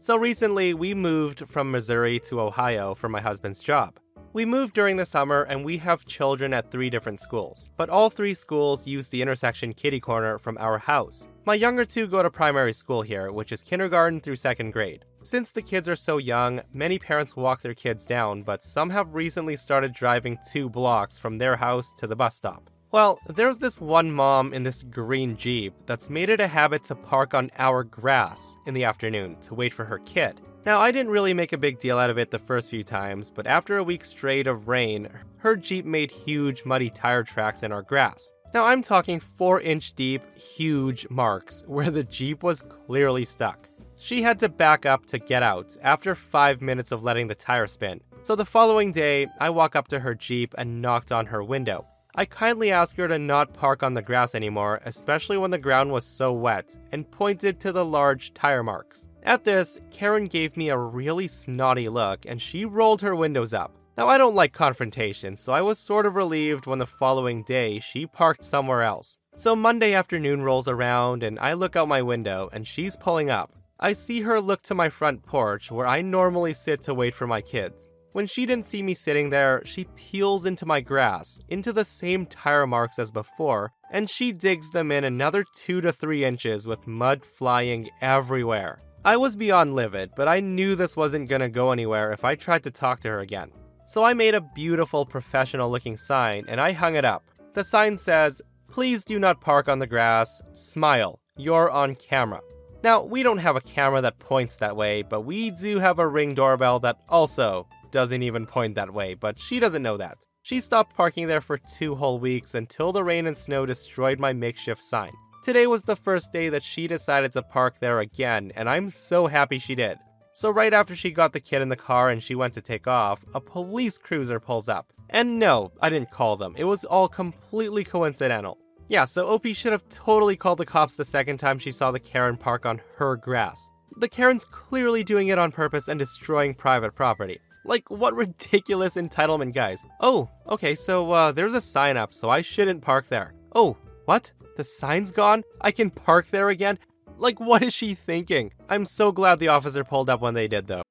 So 0.00 0.16
recently, 0.16 0.74
we 0.74 0.94
moved 0.94 1.48
from 1.48 1.72
Missouri 1.72 2.20
to 2.20 2.40
Ohio 2.40 2.94
for 2.94 3.08
my 3.08 3.20
husband's 3.20 3.64
job. 3.64 3.98
We 4.32 4.44
moved 4.44 4.74
during 4.74 4.96
the 4.96 5.04
summer 5.04 5.42
and 5.42 5.64
we 5.64 5.78
have 5.78 6.04
children 6.04 6.54
at 6.54 6.70
three 6.70 6.88
different 6.88 7.18
schools, 7.18 7.68
but 7.76 7.88
all 7.88 8.08
three 8.08 8.34
schools 8.34 8.86
use 8.86 9.08
the 9.08 9.20
intersection 9.20 9.74
kitty 9.74 9.98
corner 9.98 10.38
from 10.38 10.56
our 10.58 10.78
house. 10.78 11.26
My 11.46 11.54
younger 11.54 11.84
two 11.84 12.06
go 12.06 12.22
to 12.22 12.30
primary 12.30 12.72
school 12.72 13.02
here, 13.02 13.32
which 13.32 13.50
is 13.50 13.62
kindergarten 13.62 14.20
through 14.20 14.36
second 14.36 14.70
grade. 14.70 15.04
Since 15.24 15.50
the 15.50 15.62
kids 15.62 15.88
are 15.88 15.96
so 15.96 16.18
young, 16.18 16.60
many 16.72 17.00
parents 17.00 17.34
walk 17.34 17.62
their 17.62 17.74
kids 17.74 18.06
down, 18.06 18.44
but 18.44 18.62
some 18.62 18.90
have 18.90 19.14
recently 19.14 19.56
started 19.56 19.92
driving 19.94 20.38
two 20.52 20.70
blocks 20.70 21.18
from 21.18 21.38
their 21.38 21.56
house 21.56 21.92
to 21.96 22.06
the 22.06 22.16
bus 22.16 22.36
stop. 22.36 22.70
Well, 22.90 23.18
there's 23.26 23.58
this 23.58 23.82
one 23.82 24.10
mom 24.10 24.54
in 24.54 24.62
this 24.62 24.82
green 24.82 25.36
Jeep 25.36 25.74
that's 25.84 26.08
made 26.08 26.30
it 26.30 26.40
a 26.40 26.46
habit 26.46 26.84
to 26.84 26.94
park 26.94 27.34
on 27.34 27.50
our 27.58 27.84
grass 27.84 28.56
in 28.64 28.72
the 28.72 28.84
afternoon 28.84 29.36
to 29.42 29.54
wait 29.54 29.74
for 29.74 29.84
her 29.84 29.98
kid. 29.98 30.40
Now, 30.64 30.80
I 30.80 30.90
didn't 30.90 31.12
really 31.12 31.34
make 31.34 31.52
a 31.52 31.58
big 31.58 31.78
deal 31.78 31.98
out 31.98 32.08
of 32.08 32.16
it 32.16 32.30
the 32.30 32.38
first 32.38 32.70
few 32.70 32.82
times, 32.82 33.30
but 33.30 33.46
after 33.46 33.76
a 33.76 33.84
week 33.84 34.06
straight 34.06 34.46
of 34.46 34.68
rain, 34.68 35.06
her 35.36 35.54
Jeep 35.54 35.84
made 35.84 36.10
huge 36.10 36.64
muddy 36.64 36.88
tire 36.88 37.22
tracks 37.22 37.62
in 37.62 37.72
our 37.72 37.82
grass. 37.82 38.32
Now, 38.54 38.64
I'm 38.64 38.80
talking 38.80 39.20
4 39.20 39.60
inch 39.60 39.92
deep, 39.92 40.22
huge 40.34 41.06
marks 41.10 41.64
where 41.66 41.90
the 41.90 42.04
Jeep 42.04 42.42
was 42.42 42.62
clearly 42.62 43.26
stuck. 43.26 43.68
She 43.96 44.22
had 44.22 44.38
to 44.38 44.48
back 44.48 44.86
up 44.86 45.04
to 45.06 45.18
get 45.18 45.42
out 45.42 45.76
after 45.82 46.14
5 46.14 46.62
minutes 46.62 46.90
of 46.90 47.04
letting 47.04 47.26
the 47.26 47.34
tire 47.34 47.66
spin. 47.66 48.00
So 48.22 48.34
the 48.34 48.46
following 48.46 48.92
day, 48.92 49.26
I 49.38 49.50
walk 49.50 49.76
up 49.76 49.88
to 49.88 50.00
her 50.00 50.14
Jeep 50.14 50.54
and 50.56 50.80
knocked 50.80 51.12
on 51.12 51.26
her 51.26 51.44
window. 51.44 51.86
I 52.18 52.24
kindly 52.24 52.72
asked 52.72 52.96
her 52.96 53.06
to 53.06 53.16
not 53.16 53.54
park 53.54 53.84
on 53.84 53.94
the 53.94 54.02
grass 54.02 54.34
anymore, 54.34 54.80
especially 54.84 55.38
when 55.38 55.52
the 55.52 55.56
ground 55.56 55.92
was 55.92 56.04
so 56.04 56.32
wet, 56.32 56.76
and 56.90 57.08
pointed 57.08 57.60
to 57.60 57.70
the 57.70 57.84
large 57.84 58.34
tire 58.34 58.64
marks. 58.64 59.06
At 59.22 59.44
this, 59.44 59.78
Karen 59.92 60.24
gave 60.24 60.56
me 60.56 60.68
a 60.68 60.76
really 60.76 61.28
snotty 61.28 61.88
look 61.88 62.26
and 62.26 62.42
she 62.42 62.64
rolled 62.64 63.02
her 63.02 63.14
windows 63.14 63.54
up. 63.54 63.72
Now, 63.96 64.08
I 64.08 64.18
don't 64.18 64.34
like 64.34 64.52
confrontation, 64.52 65.36
so 65.36 65.52
I 65.52 65.62
was 65.62 65.78
sort 65.78 66.06
of 66.06 66.16
relieved 66.16 66.66
when 66.66 66.80
the 66.80 66.86
following 66.86 67.44
day 67.44 67.78
she 67.78 68.04
parked 68.04 68.44
somewhere 68.44 68.82
else. 68.82 69.16
So 69.36 69.54
Monday 69.54 69.94
afternoon 69.94 70.42
rolls 70.42 70.66
around 70.66 71.22
and 71.22 71.38
I 71.38 71.52
look 71.52 71.76
out 71.76 71.86
my 71.86 72.02
window 72.02 72.50
and 72.52 72.66
she's 72.66 72.96
pulling 72.96 73.30
up. 73.30 73.52
I 73.78 73.92
see 73.92 74.22
her 74.22 74.40
look 74.40 74.62
to 74.62 74.74
my 74.74 74.88
front 74.88 75.24
porch 75.24 75.70
where 75.70 75.86
I 75.86 76.02
normally 76.02 76.52
sit 76.52 76.82
to 76.82 76.94
wait 76.94 77.14
for 77.14 77.28
my 77.28 77.42
kids. 77.42 77.88
When 78.18 78.26
she 78.26 78.46
didn't 78.46 78.66
see 78.66 78.82
me 78.82 78.94
sitting 78.94 79.30
there, 79.30 79.62
she 79.64 79.84
peels 79.94 80.44
into 80.44 80.66
my 80.66 80.80
grass, 80.80 81.38
into 81.48 81.72
the 81.72 81.84
same 81.84 82.26
tire 82.26 82.66
marks 82.66 82.98
as 82.98 83.12
before, 83.12 83.70
and 83.92 84.10
she 84.10 84.32
digs 84.32 84.70
them 84.70 84.90
in 84.90 85.04
another 85.04 85.44
2 85.54 85.80
to 85.82 85.92
3 85.92 86.24
inches 86.24 86.66
with 86.66 86.88
mud 86.88 87.24
flying 87.24 87.88
everywhere. 88.00 88.80
I 89.04 89.16
was 89.16 89.36
beyond 89.36 89.76
livid, 89.76 90.10
but 90.16 90.26
I 90.26 90.40
knew 90.40 90.74
this 90.74 90.96
wasn't 90.96 91.28
gonna 91.28 91.48
go 91.48 91.70
anywhere 91.70 92.10
if 92.10 92.24
I 92.24 92.34
tried 92.34 92.64
to 92.64 92.72
talk 92.72 92.98
to 93.02 93.08
her 93.08 93.20
again. 93.20 93.52
So 93.86 94.02
I 94.02 94.14
made 94.14 94.34
a 94.34 94.40
beautiful 94.40 95.06
professional 95.06 95.70
looking 95.70 95.96
sign 95.96 96.44
and 96.48 96.60
I 96.60 96.72
hung 96.72 96.96
it 96.96 97.04
up. 97.04 97.22
The 97.54 97.62
sign 97.62 97.96
says, 97.96 98.42
Please 98.68 99.04
do 99.04 99.20
not 99.20 99.40
park 99.40 99.68
on 99.68 99.78
the 99.78 99.86
grass. 99.86 100.42
Smile. 100.54 101.20
You're 101.36 101.70
on 101.70 101.94
camera. 101.94 102.40
Now, 102.82 103.02
we 103.02 103.22
don't 103.22 103.38
have 103.38 103.56
a 103.56 103.60
camera 103.60 104.00
that 104.02 104.18
points 104.18 104.56
that 104.56 104.76
way, 104.76 105.02
but 105.02 105.22
we 105.22 105.50
do 105.50 105.78
have 105.78 105.98
a 105.98 106.06
ring 106.06 106.34
doorbell 106.34 106.78
that 106.80 106.98
also 107.08 107.66
doesn't 107.90 108.22
even 108.22 108.46
point 108.46 108.74
that 108.74 108.92
way, 108.92 109.14
but 109.14 109.38
she 109.38 109.60
doesn't 109.60 109.82
know 109.82 109.96
that. 109.96 110.26
She 110.42 110.60
stopped 110.60 110.96
parking 110.96 111.26
there 111.26 111.40
for 111.40 111.58
two 111.58 111.94
whole 111.94 112.18
weeks 112.18 112.54
until 112.54 112.92
the 112.92 113.04
rain 113.04 113.26
and 113.26 113.36
snow 113.36 113.66
destroyed 113.66 114.18
my 114.18 114.32
makeshift 114.32 114.82
sign. 114.82 115.12
Today 115.44 115.66
was 115.66 115.82
the 115.82 115.96
first 115.96 116.32
day 116.32 116.48
that 116.48 116.62
she 116.62 116.86
decided 116.86 117.32
to 117.32 117.42
park 117.42 117.80
there 117.80 118.00
again, 118.00 118.52
and 118.54 118.68
I'm 118.68 118.90
so 118.90 119.26
happy 119.26 119.58
she 119.58 119.74
did. 119.74 119.98
So, 120.32 120.50
right 120.50 120.72
after 120.72 120.94
she 120.94 121.10
got 121.10 121.32
the 121.32 121.40
kid 121.40 121.62
in 121.62 121.68
the 121.68 121.76
car 121.76 122.10
and 122.10 122.22
she 122.22 122.34
went 122.34 122.54
to 122.54 122.60
take 122.60 122.86
off, 122.86 123.24
a 123.34 123.40
police 123.40 123.98
cruiser 123.98 124.40
pulls 124.40 124.68
up. 124.68 124.92
And 125.10 125.38
no, 125.38 125.72
I 125.80 125.90
didn't 125.90 126.10
call 126.10 126.36
them, 126.36 126.54
it 126.56 126.64
was 126.64 126.84
all 126.84 127.08
completely 127.08 127.84
coincidental. 127.84 128.58
Yeah, 128.88 129.04
so 129.04 129.28
OP 129.28 129.46
should 129.48 129.72
have 129.72 129.88
totally 129.90 130.36
called 130.36 130.58
the 130.58 130.66
cops 130.66 130.96
the 130.96 131.04
second 131.04 131.36
time 131.36 131.58
she 131.58 131.70
saw 131.70 131.90
the 131.90 132.00
Karen 132.00 132.36
park 132.36 132.64
on 132.64 132.80
her 132.96 133.16
grass. 133.16 133.68
The 133.96 134.08
Karen's 134.08 134.44
clearly 134.44 135.04
doing 135.04 135.28
it 135.28 135.38
on 135.38 135.52
purpose 135.52 135.88
and 135.88 135.98
destroying 135.98 136.54
private 136.54 136.94
property. 136.94 137.38
Like, 137.64 137.90
what 137.90 138.14
ridiculous 138.14 138.96
entitlement, 138.96 139.54
guys. 139.54 139.82
Oh, 140.00 140.28
okay, 140.48 140.74
so 140.74 141.10
uh, 141.12 141.32
there's 141.32 141.54
a 141.54 141.60
sign 141.60 141.96
up, 141.96 142.14
so 142.14 142.30
I 142.30 142.42
shouldn't 142.42 142.82
park 142.82 143.08
there. 143.08 143.34
Oh, 143.54 143.76
what? 144.06 144.32
The 144.56 144.64
sign's 144.64 145.12
gone? 145.12 145.44
I 145.60 145.70
can 145.70 145.90
park 145.90 146.28
there 146.30 146.48
again? 146.48 146.78
Like, 147.18 147.40
what 147.40 147.62
is 147.62 147.74
she 147.74 147.94
thinking? 147.94 148.52
I'm 148.68 148.84
so 148.84 149.12
glad 149.12 149.38
the 149.38 149.48
officer 149.48 149.84
pulled 149.84 150.08
up 150.08 150.20
when 150.20 150.34
they 150.34 150.48
did, 150.48 150.66
though. 150.66 150.82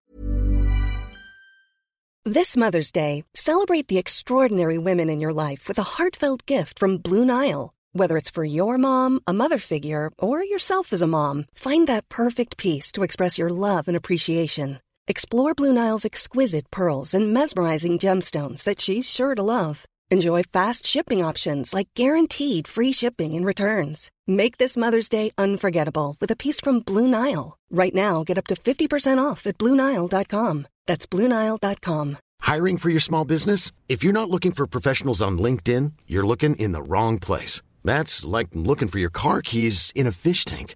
This 2.25 2.57
Mother's 2.57 2.91
Day, 2.91 3.24
celebrate 3.33 3.88
the 3.88 3.97
extraordinary 3.97 4.77
women 4.77 5.09
in 5.09 5.21
your 5.21 5.31
life 5.31 5.67
with 5.67 5.79
a 5.79 5.83
heartfelt 5.95 6.45
gift 6.45 6.77
from 6.77 6.97
Blue 6.97 7.24
Nile. 7.24 7.71
Whether 7.93 8.17
it's 8.17 8.29
for 8.29 8.43
your 8.43 8.77
mom, 8.77 9.21
a 9.25 9.33
mother 9.33 9.57
figure, 9.57 10.12
or 10.19 10.43
yourself 10.43 10.91
as 10.91 11.01
a 11.01 11.07
mom, 11.07 11.45
find 11.55 11.88
that 11.88 12.09
perfect 12.09 12.57
piece 12.57 12.91
to 12.91 13.03
express 13.03 13.38
your 13.38 13.50
love 13.50 13.88
and 13.88 13.95
appreciation. 13.95 14.79
Explore 15.09 15.53
Blue 15.53 15.71
Nile's 15.71 16.03
exquisite 16.03 16.69
pearls 16.69 17.13
and 17.13 17.33
mesmerizing 17.33 17.97
gemstones 17.97 18.65
that 18.65 18.81
she's 18.81 19.09
sure 19.09 19.35
to 19.35 19.43
love. 19.43 19.85
Enjoy 20.11 20.43
fast 20.43 20.85
shipping 20.85 21.23
options 21.23 21.73
like 21.73 21.87
guaranteed 21.95 22.67
free 22.67 22.91
shipping 22.91 23.33
and 23.35 23.45
returns. 23.45 24.11
Make 24.27 24.57
this 24.57 24.75
Mother's 24.75 25.07
Day 25.07 25.31
unforgettable 25.37 26.17
with 26.19 26.29
a 26.29 26.35
piece 26.35 26.59
from 26.59 26.81
Blue 26.81 27.07
Nile. 27.07 27.57
Right 27.71 27.95
now, 27.95 28.25
get 28.25 28.37
up 28.37 28.47
to 28.47 28.55
50% 28.55 29.17
off 29.17 29.47
at 29.47 29.57
BlueNile.com. 29.57 30.67
That's 30.85 31.05
BlueNile.com. 31.05 32.17
Hiring 32.41 32.77
for 32.77 32.89
your 32.89 32.99
small 32.99 33.23
business? 33.23 33.71
If 33.87 34.03
you're 34.03 34.19
not 34.19 34.29
looking 34.29 34.51
for 34.51 34.67
professionals 34.67 35.21
on 35.21 35.37
LinkedIn, 35.37 35.93
you're 36.05 36.27
looking 36.27 36.57
in 36.57 36.73
the 36.73 36.81
wrong 36.81 37.17
place. 37.17 37.61
That's 37.85 38.25
like 38.25 38.49
looking 38.53 38.89
for 38.89 38.99
your 38.99 39.09
car 39.09 39.41
keys 39.41 39.93
in 39.95 40.05
a 40.05 40.11
fish 40.11 40.43
tank. 40.43 40.75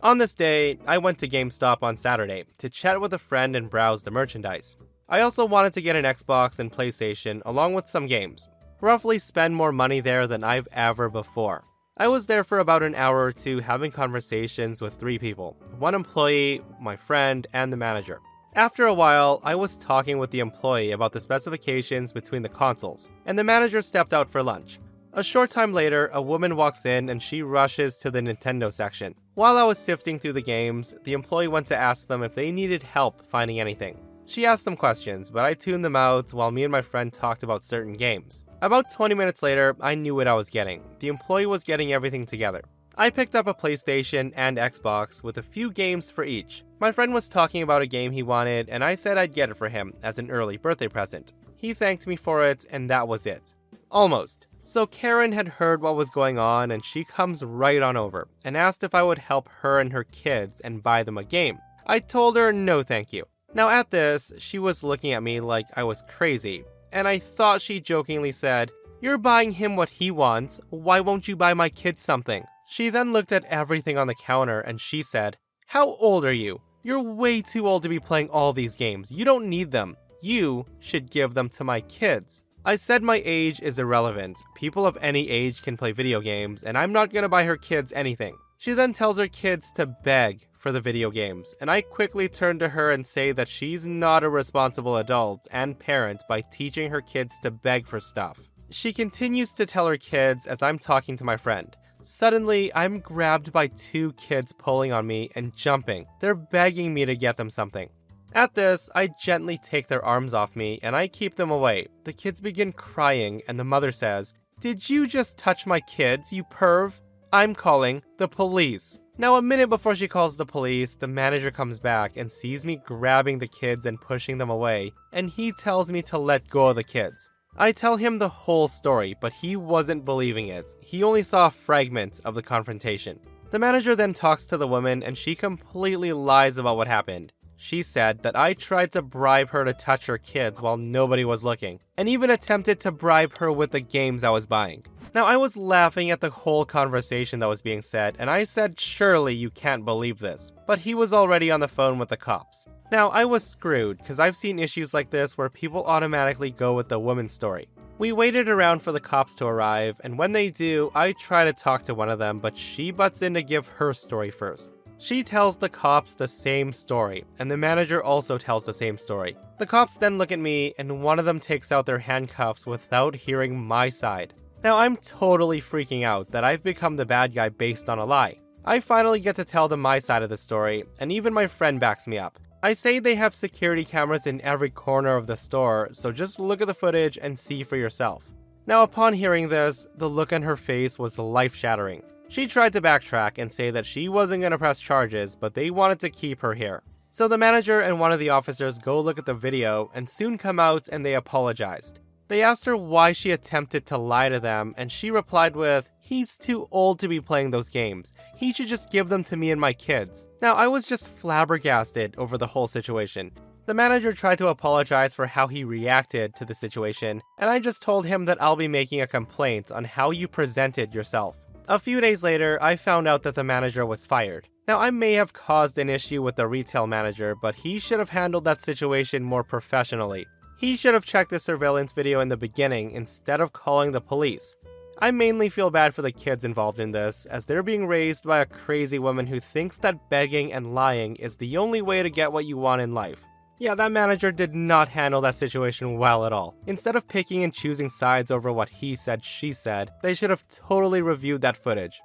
On 0.00 0.18
this 0.18 0.32
day, 0.32 0.78
I 0.86 0.96
went 0.98 1.18
to 1.18 1.28
GameStop 1.28 1.82
on 1.82 1.96
Saturday 1.96 2.44
to 2.58 2.70
chat 2.70 3.00
with 3.00 3.12
a 3.12 3.18
friend 3.18 3.56
and 3.56 3.68
browse 3.68 4.04
the 4.04 4.12
merchandise. 4.12 4.76
I 5.08 5.20
also 5.20 5.44
wanted 5.44 5.72
to 5.72 5.82
get 5.82 5.96
an 5.96 6.04
Xbox 6.04 6.60
and 6.60 6.70
PlayStation 6.70 7.42
along 7.44 7.74
with 7.74 7.88
some 7.88 8.06
games. 8.06 8.48
Roughly 8.80 9.18
spend 9.18 9.56
more 9.56 9.72
money 9.72 9.98
there 9.98 10.28
than 10.28 10.44
I've 10.44 10.68
ever 10.70 11.08
before. 11.08 11.64
I 11.96 12.06
was 12.06 12.26
there 12.26 12.44
for 12.44 12.60
about 12.60 12.84
an 12.84 12.94
hour 12.94 13.24
or 13.24 13.32
two 13.32 13.58
having 13.58 13.90
conversations 13.90 14.80
with 14.80 14.94
three 14.94 15.18
people 15.18 15.56
one 15.80 15.96
employee, 15.96 16.62
my 16.80 16.94
friend, 16.94 17.48
and 17.52 17.72
the 17.72 17.76
manager. 17.76 18.20
After 18.54 18.86
a 18.86 18.94
while, 18.94 19.40
I 19.42 19.56
was 19.56 19.76
talking 19.76 20.18
with 20.18 20.30
the 20.30 20.38
employee 20.38 20.92
about 20.92 21.12
the 21.12 21.20
specifications 21.20 22.12
between 22.12 22.42
the 22.42 22.48
consoles, 22.48 23.10
and 23.26 23.36
the 23.36 23.42
manager 23.42 23.82
stepped 23.82 24.14
out 24.14 24.30
for 24.30 24.44
lunch. 24.44 24.78
A 25.14 25.22
short 25.22 25.50
time 25.50 25.72
later, 25.72 26.10
a 26.12 26.20
woman 26.20 26.54
walks 26.54 26.84
in 26.84 27.08
and 27.08 27.22
she 27.22 27.42
rushes 27.42 27.96
to 27.98 28.10
the 28.10 28.20
Nintendo 28.20 28.72
section. 28.72 29.14
While 29.34 29.56
I 29.56 29.62
was 29.62 29.78
sifting 29.78 30.18
through 30.18 30.34
the 30.34 30.42
games, 30.42 30.94
the 31.04 31.14
employee 31.14 31.48
went 31.48 31.66
to 31.68 31.76
ask 31.76 32.06
them 32.06 32.22
if 32.22 32.34
they 32.34 32.52
needed 32.52 32.82
help 32.82 33.26
finding 33.26 33.58
anything. 33.58 33.98
She 34.26 34.44
asked 34.44 34.66
them 34.66 34.76
questions, 34.76 35.30
but 35.30 35.44
I 35.44 35.54
tuned 35.54 35.84
them 35.84 35.96
out 35.96 36.34
while 36.34 36.50
me 36.50 36.64
and 36.64 36.72
my 36.72 36.82
friend 36.82 37.10
talked 37.10 37.42
about 37.42 37.64
certain 37.64 37.94
games. 37.94 38.44
About 38.60 38.90
20 38.90 39.14
minutes 39.14 39.42
later, 39.42 39.74
I 39.80 39.94
knew 39.94 40.14
what 40.14 40.28
I 40.28 40.34
was 40.34 40.50
getting. 40.50 40.82
The 40.98 41.08
employee 41.08 41.46
was 41.46 41.64
getting 41.64 41.92
everything 41.92 42.26
together. 42.26 42.60
I 42.94 43.08
picked 43.10 43.34
up 43.36 43.46
a 43.46 43.54
PlayStation 43.54 44.32
and 44.36 44.58
Xbox 44.58 45.22
with 45.22 45.38
a 45.38 45.42
few 45.42 45.70
games 45.70 46.10
for 46.10 46.24
each. 46.24 46.64
My 46.80 46.92
friend 46.92 47.14
was 47.14 47.28
talking 47.28 47.62
about 47.62 47.80
a 47.80 47.86
game 47.86 48.12
he 48.12 48.24
wanted, 48.24 48.68
and 48.68 48.84
I 48.84 48.94
said 48.94 49.16
I'd 49.16 49.32
get 49.32 49.50
it 49.50 49.56
for 49.56 49.68
him 49.68 49.94
as 50.02 50.18
an 50.18 50.30
early 50.30 50.56
birthday 50.56 50.88
present. 50.88 51.32
He 51.56 51.72
thanked 51.72 52.06
me 52.06 52.16
for 52.16 52.44
it, 52.44 52.66
and 52.70 52.90
that 52.90 53.08
was 53.08 53.24
it. 53.24 53.54
Almost. 53.90 54.47
So 54.62 54.86
Karen 54.86 55.32
had 55.32 55.48
heard 55.48 55.80
what 55.80 55.96
was 55.96 56.10
going 56.10 56.38
on, 56.38 56.70
and 56.70 56.84
she 56.84 57.04
comes 57.04 57.42
right 57.42 57.80
on 57.80 57.96
over 57.96 58.28
and 58.44 58.56
asked 58.56 58.84
if 58.84 58.94
I 58.94 59.02
would 59.02 59.18
help 59.18 59.48
her 59.60 59.80
and 59.80 59.92
her 59.92 60.04
kids 60.04 60.60
and 60.60 60.82
buy 60.82 61.02
them 61.02 61.18
a 61.18 61.24
game. 61.24 61.58
I 61.86 62.00
told 62.00 62.36
her 62.36 62.52
no 62.52 62.82
thank 62.82 63.12
you. 63.12 63.24
Now, 63.54 63.70
at 63.70 63.90
this, 63.90 64.32
she 64.38 64.58
was 64.58 64.84
looking 64.84 65.12
at 65.12 65.22
me 65.22 65.40
like 65.40 65.66
I 65.74 65.84
was 65.84 66.02
crazy, 66.02 66.64
and 66.92 67.08
I 67.08 67.18
thought 67.18 67.62
she 67.62 67.80
jokingly 67.80 68.32
said, 68.32 68.70
You're 69.00 69.18
buying 69.18 69.52
him 69.52 69.74
what 69.74 69.88
he 69.88 70.10
wants, 70.10 70.60
why 70.70 71.00
won't 71.00 71.28
you 71.28 71.36
buy 71.36 71.54
my 71.54 71.70
kids 71.70 72.02
something? 72.02 72.44
She 72.70 72.90
then 72.90 73.14
looked 73.14 73.32
at 73.32 73.46
everything 73.46 73.96
on 73.96 74.08
the 74.08 74.14
counter 74.14 74.60
and 74.60 74.78
she 74.78 75.02
said, 75.02 75.38
How 75.68 75.86
old 75.94 76.26
are 76.26 76.32
you? 76.32 76.60
You're 76.82 77.00
way 77.00 77.40
too 77.40 77.66
old 77.66 77.82
to 77.82 77.88
be 77.88 77.98
playing 77.98 78.28
all 78.28 78.52
these 78.52 78.76
games. 78.76 79.10
You 79.10 79.24
don't 79.24 79.48
need 79.48 79.70
them. 79.70 79.96
You 80.20 80.66
should 80.78 81.10
give 81.10 81.32
them 81.32 81.48
to 81.50 81.64
my 81.64 81.80
kids. 81.80 82.42
I 82.64 82.76
said 82.76 83.02
my 83.02 83.22
age 83.24 83.60
is 83.60 83.78
irrelevant. 83.78 84.36
People 84.54 84.84
of 84.84 84.98
any 85.00 85.28
age 85.30 85.62
can 85.62 85.76
play 85.76 85.92
video 85.92 86.20
games, 86.20 86.64
and 86.64 86.76
I'm 86.76 86.92
not 86.92 87.12
gonna 87.12 87.28
buy 87.28 87.44
her 87.44 87.56
kids 87.56 87.92
anything. 87.92 88.36
She 88.58 88.72
then 88.72 88.92
tells 88.92 89.18
her 89.18 89.28
kids 89.28 89.70
to 89.76 89.86
beg 89.86 90.48
for 90.58 90.72
the 90.72 90.80
video 90.80 91.10
games, 91.10 91.54
and 91.60 91.70
I 91.70 91.82
quickly 91.82 92.28
turn 92.28 92.58
to 92.58 92.70
her 92.70 92.90
and 92.90 93.06
say 93.06 93.30
that 93.32 93.48
she's 93.48 93.86
not 93.86 94.24
a 94.24 94.28
responsible 94.28 94.96
adult 94.96 95.46
and 95.52 95.78
parent 95.78 96.24
by 96.28 96.40
teaching 96.40 96.90
her 96.90 97.00
kids 97.00 97.34
to 97.42 97.52
beg 97.52 97.86
for 97.86 98.00
stuff. 98.00 98.38
She 98.70 98.92
continues 98.92 99.52
to 99.52 99.64
tell 99.64 99.86
her 99.86 99.96
kids 99.96 100.46
as 100.46 100.60
I'm 100.60 100.78
talking 100.78 101.16
to 101.16 101.24
my 101.24 101.36
friend. 101.36 101.74
Suddenly, 102.02 102.74
I'm 102.74 102.98
grabbed 102.98 103.52
by 103.52 103.68
two 103.68 104.12
kids 104.14 104.52
pulling 104.52 104.92
on 104.92 105.06
me 105.06 105.30
and 105.34 105.54
jumping. 105.54 106.06
They're 106.20 106.34
begging 106.34 106.92
me 106.92 107.04
to 107.04 107.16
get 107.16 107.36
them 107.36 107.50
something. 107.50 107.88
At 108.34 108.54
this, 108.54 108.90
I 108.94 109.08
gently 109.20 109.58
take 109.58 109.88
their 109.88 110.04
arms 110.04 110.34
off 110.34 110.54
me 110.54 110.78
and 110.82 110.94
I 110.94 111.08
keep 111.08 111.34
them 111.36 111.50
away. 111.50 111.88
The 112.04 112.12
kids 112.12 112.40
begin 112.40 112.72
crying, 112.72 113.42
and 113.48 113.58
the 113.58 113.64
mother 113.64 113.90
says, 113.90 114.34
Did 114.60 114.88
you 114.88 115.06
just 115.06 115.38
touch 115.38 115.66
my 115.66 115.80
kids, 115.80 116.32
you 116.32 116.44
perv? 116.44 116.92
I'm 117.32 117.54
calling 117.54 118.02
the 118.16 118.28
police. 118.28 118.98
Now, 119.20 119.34
a 119.34 119.42
minute 119.42 119.68
before 119.68 119.96
she 119.96 120.06
calls 120.06 120.36
the 120.36 120.46
police, 120.46 120.94
the 120.94 121.08
manager 121.08 121.50
comes 121.50 121.80
back 121.80 122.16
and 122.16 122.30
sees 122.30 122.64
me 122.64 122.80
grabbing 122.84 123.38
the 123.38 123.48
kids 123.48 123.84
and 123.84 124.00
pushing 124.00 124.38
them 124.38 124.48
away, 124.48 124.92
and 125.12 125.28
he 125.28 125.50
tells 125.50 125.90
me 125.90 126.02
to 126.02 126.18
let 126.18 126.48
go 126.48 126.68
of 126.68 126.76
the 126.76 126.84
kids. 126.84 127.28
I 127.56 127.72
tell 127.72 127.96
him 127.96 128.18
the 128.18 128.28
whole 128.28 128.68
story, 128.68 129.16
but 129.20 129.32
he 129.32 129.56
wasn't 129.56 130.04
believing 130.04 130.46
it. 130.46 130.70
He 130.80 131.02
only 131.02 131.24
saw 131.24 131.48
fragments 131.48 132.20
of 132.20 132.36
the 132.36 132.42
confrontation. 132.42 133.18
The 133.50 133.58
manager 133.58 133.96
then 133.96 134.12
talks 134.12 134.46
to 134.46 134.56
the 134.56 134.68
woman, 134.68 135.02
and 135.02 135.18
she 135.18 135.34
completely 135.34 136.12
lies 136.12 136.56
about 136.56 136.76
what 136.76 136.86
happened. 136.86 137.32
She 137.60 137.82
said 137.82 138.22
that 138.22 138.36
I 138.36 138.54
tried 138.54 138.92
to 138.92 139.02
bribe 139.02 139.50
her 139.50 139.64
to 139.64 139.72
touch 139.72 140.06
her 140.06 140.16
kids 140.16 140.60
while 140.60 140.76
nobody 140.76 141.24
was 141.24 141.42
looking, 141.42 141.80
and 141.96 142.08
even 142.08 142.30
attempted 142.30 142.78
to 142.80 142.92
bribe 142.92 143.36
her 143.38 143.50
with 143.50 143.72
the 143.72 143.80
games 143.80 144.22
I 144.22 144.30
was 144.30 144.46
buying. 144.46 144.86
Now, 145.12 145.26
I 145.26 145.36
was 145.36 145.56
laughing 145.56 146.12
at 146.12 146.20
the 146.20 146.30
whole 146.30 146.64
conversation 146.64 147.40
that 147.40 147.48
was 147.48 147.60
being 147.60 147.82
said, 147.82 148.14
and 148.20 148.30
I 148.30 148.44
said, 148.44 148.78
Surely 148.78 149.34
you 149.34 149.50
can't 149.50 149.84
believe 149.84 150.20
this. 150.20 150.52
But 150.68 150.78
he 150.78 150.94
was 150.94 151.12
already 151.12 151.50
on 151.50 151.58
the 151.58 151.66
phone 151.66 151.98
with 151.98 152.10
the 152.10 152.16
cops. 152.16 152.64
Now, 152.92 153.08
I 153.08 153.24
was 153.24 153.42
screwed, 153.42 153.98
because 153.98 154.20
I've 154.20 154.36
seen 154.36 154.60
issues 154.60 154.94
like 154.94 155.10
this 155.10 155.36
where 155.36 155.50
people 155.50 155.84
automatically 155.84 156.52
go 156.52 156.74
with 156.74 156.88
the 156.88 157.00
woman's 157.00 157.32
story. 157.32 157.68
We 157.98 158.12
waited 158.12 158.48
around 158.48 158.82
for 158.82 158.92
the 158.92 159.00
cops 159.00 159.34
to 159.36 159.46
arrive, 159.46 160.00
and 160.04 160.16
when 160.16 160.30
they 160.30 160.50
do, 160.50 160.92
I 160.94 161.10
try 161.10 161.44
to 161.44 161.52
talk 161.52 161.82
to 161.84 161.94
one 161.94 162.08
of 162.08 162.20
them, 162.20 162.38
but 162.38 162.56
she 162.56 162.92
butts 162.92 163.20
in 163.20 163.34
to 163.34 163.42
give 163.42 163.66
her 163.66 163.92
story 163.92 164.30
first. 164.30 164.70
She 165.00 165.22
tells 165.22 165.56
the 165.56 165.68
cops 165.68 166.16
the 166.16 166.26
same 166.26 166.72
story, 166.72 167.24
and 167.38 167.48
the 167.48 167.56
manager 167.56 168.02
also 168.02 168.36
tells 168.36 168.66
the 168.66 168.72
same 168.74 168.98
story. 168.98 169.36
The 169.58 169.66
cops 169.66 169.96
then 169.96 170.18
look 170.18 170.32
at 170.32 170.40
me, 170.40 170.74
and 170.76 171.02
one 171.02 171.20
of 171.20 171.24
them 171.24 171.38
takes 171.38 171.70
out 171.70 171.86
their 171.86 172.00
handcuffs 172.00 172.66
without 172.66 173.14
hearing 173.14 173.58
my 173.58 173.90
side. 173.90 174.34
Now, 174.64 174.76
I'm 174.76 174.96
totally 174.96 175.60
freaking 175.60 176.04
out 176.04 176.32
that 176.32 176.42
I've 176.42 176.64
become 176.64 176.96
the 176.96 177.06
bad 177.06 177.32
guy 177.32 177.48
based 177.48 177.88
on 177.88 178.00
a 178.00 178.04
lie. 178.04 178.40
I 178.64 178.80
finally 178.80 179.20
get 179.20 179.36
to 179.36 179.44
tell 179.44 179.68
them 179.68 179.80
my 179.80 180.00
side 180.00 180.24
of 180.24 180.30
the 180.30 180.36
story, 180.36 180.84
and 180.98 181.12
even 181.12 181.32
my 181.32 181.46
friend 181.46 181.78
backs 181.78 182.08
me 182.08 182.18
up. 182.18 182.40
I 182.60 182.72
say 182.72 182.98
they 182.98 183.14
have 183.14 183.36
security 183.36 183.84
cameras 183.84 184.26
in 184.26 184.40
every 184.40 184.70
corner 184.70 185.14
of 185.14 185.28
the 185.28 185.36
store, 185.36 185.90
so 185.92 186.10
just 186.10 186.40
look 186.40 186.60
at 186.60 186.66
the 186.66 186.74
footage 186.74 187.16
and 187.16 187.38
see 187.38 187.62
for 187.62 187.76
yourself. 187.76 188.24
Now, 188.68 188.82
upon 188.82 189.14
hearing 189.14 189.48
this, 189.48 189.86
the 189.96 190.10
look 190.10 190.30
on 190.30 190.42
her 190.42 190.54
face 190.54 190.98
was 190.98 191.18
life 191.18 191.54
shattering. 191.54 192.02
She 192.28 192.46
tried 192.46 192.74
to 192.74 192.82
backtrack 192.82 193.38
and 193.38 193.50
say 193.50 193.70
that 193.70 193.86
she 193.86 194.10
wasn't 194.10 194.42
going 194.42 194.50
to 194.52 194.58
press 194.58 194.78
charges, 194.78 195.34
but 195.36 195.54
they 195.54 195.70
wanted 195.70 196.00
to 196.00 196.10
keep 196.10 196.42
her 196.42 196.52
here. 196.52 196.82
So 197.08 197.28
the 197.28 197.38
manager 197.38 197.80
and 197.80 197.98
one 197.98 198.12
of 198.12 198.18
the 198.18 198.28
officers 198.28 198.78
go 198.78 199.00
look 199.00 199.18
at 199.18 199.24
the 199.24 199.32
video 199.32 199.90
and 199.94 200.06
soon 200.06 200.36
come 200.36 200.60
out 200.60 200.86
and 200.86 201.02
they 201.02 201.14
apologized. 201.14 202.00
They 202.28 202.42
asked 202.42 202.66
her 202.66 202.76
why 202.76 203.12
she 203.12 203.30
attempted 203.30 203.86
to 203.86 203.96
lie 203.96 204.28
to 204.28 204.38
them, 204.38 204.74
and 204.76 204.92
she 204.92 205.10
replied 205.10 205.56
with, 205.56 205.90
He's 205.98 206.36
too 206.36 206.68
old 206.70 206.98
to 206.98 207.08
be 207.08 207.22
playing 207.22 207.52
those 207.52 207.70
games. 207.70 208.12
He 208.36 208.52
should 208.52 208.68
just 208.68 208.92
give 208.92 209.08
them 209.08 209.24
to 209.24 209.36
me 209.38 209.50
and 209.50 209.58
my 209.58 209.72
kids. 209.72 210.26
Now, 210.42 210.54
I 210.56 210.66
was 210.66 210.84
just 210.84 211.10
flabbergasted 211.10 212.16
over 212.18 212.36
the 212.36 212.48
whole 212.48 212.66
situation. 212.66 213.32
The 213.68 213.74
manager 213.74 214.14
tried 214.14 214.38
to 214.38 214.48
apologize 214.48 215.14
for 215.14 215.26
how 215.26 215.46
he 215.46 215.62
reacted 215.62 216.34
to 216.36 216.46
the 216.46 216.54
situation, 216.54 217.20
and 217.36 217.50
I 217.50 217.58
just 217.58 217.82
told 217.82 218.06
him 218.06 218.24
that 218.24 218.40
I'll 218.40 218.56
be 218.56 218.66
making 218.66 219.02
a 219.02 219.06
complaint 219.06 219.70
on 219.70 219.84
how 219.84 220.10
you 220.10 220.26
presented 220.26 220.94
yourself. 220.94 221.36
A 221.68 221.78
few 221.78 222.00
days 222.00 222.22
later, 222.22 222.58
I 222.62 222.76
found 222.76 223.06
out 223.06 223.24
that 223.24 223.34
the 223.34 223.44
manager 223.44 223.84
was 223.84 224.06
fired. 224.06 224.48
Now, 224.66 224.78
I 224.78 224.90
may 224.90 225.12
have 225.12 225.34
caused 225.34 225.76
an 225.76 225.90
issue 225.90 226.22
with 226.22 226.36
the 226.36 226.46
retail 226.46 226.86
manager, 226.86 227.34
but 227.34 227.56
he 227.56 227.78
should 227.78 227.98
have 227.98 228.08
handled 228.08 228.44
that 228.44 228.62
situation 228.62 229.22
more 229.22 229.44
professionally. 229.44 230.24
He 230.58 230.74
should 230.74 230.94
have 230.94 231.04
checked 231.04 231.28
the 231.28 231.38
surveillance 231.38 231.92
video 231.92 232.20
in 232.20 232.28
the 232.28 232.38
beginning 232.38 232.92
instead 232.92 233.42
of 233.42 233.52
calling 233.52 233.92
the 233.92 234.00
police. 234.00 234.56
I 234.98 235.10
mainly 235.10 235.50
feel 235.50 235.68
bad 235.68 235.94
for 235.94 236.00
the 236.00 236.10
kids 236.10 236.46
involved 236.46 236.80
in 236.80 236.92
this, 236.92 237.26
as 237.26 237.44
they're 237.44 237.62
being 237.62 237.86
raised 237.86 238.24
by 238.24 238.38
a 238.38 238.46
crazy 238.46 238.98
woman 238.98 239.26
who 239.26 239.40
thinks 239.40 239.76
that 239.80 240.08
begging 240.08 240.54
and 240.54 240.74
lying 240.74 241.16
is 241.16 241.36
the 241.36 241.58
only 241.58 241.82
way 241.82 242.02
to 242.02 242.08
get 242.08 242.32
what 242.32 242.46
you 242.46 242.56
want 242.56 242.80
in 242.80 242.94
life. 242.94 243.22
Yeah, 243.60 243.74
that 243.74 243.90
manager 243.90 244.30
did 244.30 244.54
not 244.54 244.88
handle 244.88 245.20
that 245.22 245.34
situation 245.34 245.98
well 245.98 246.24
at 246.24 246.32
all. 246.32 246.54
Instead 246.68 246.94
of 246.94 247.08
picking 247.08 247.42
and 247.42 247.52
choosing 247.52 247.88
sides 247.88 248.30
over 248.30 248.52
what 248.52 248.68
he 248.68 248.94
said, 248.94 249.24
she 249.24 249.52
said, 249.52 249.90
they 250.00 250.14
should 250.14 250.30
have 250.30 250.46
totally 250.48 251.02
reviewed 251.02 251.40
that 251.40 251.56
footage. 251.56 252.00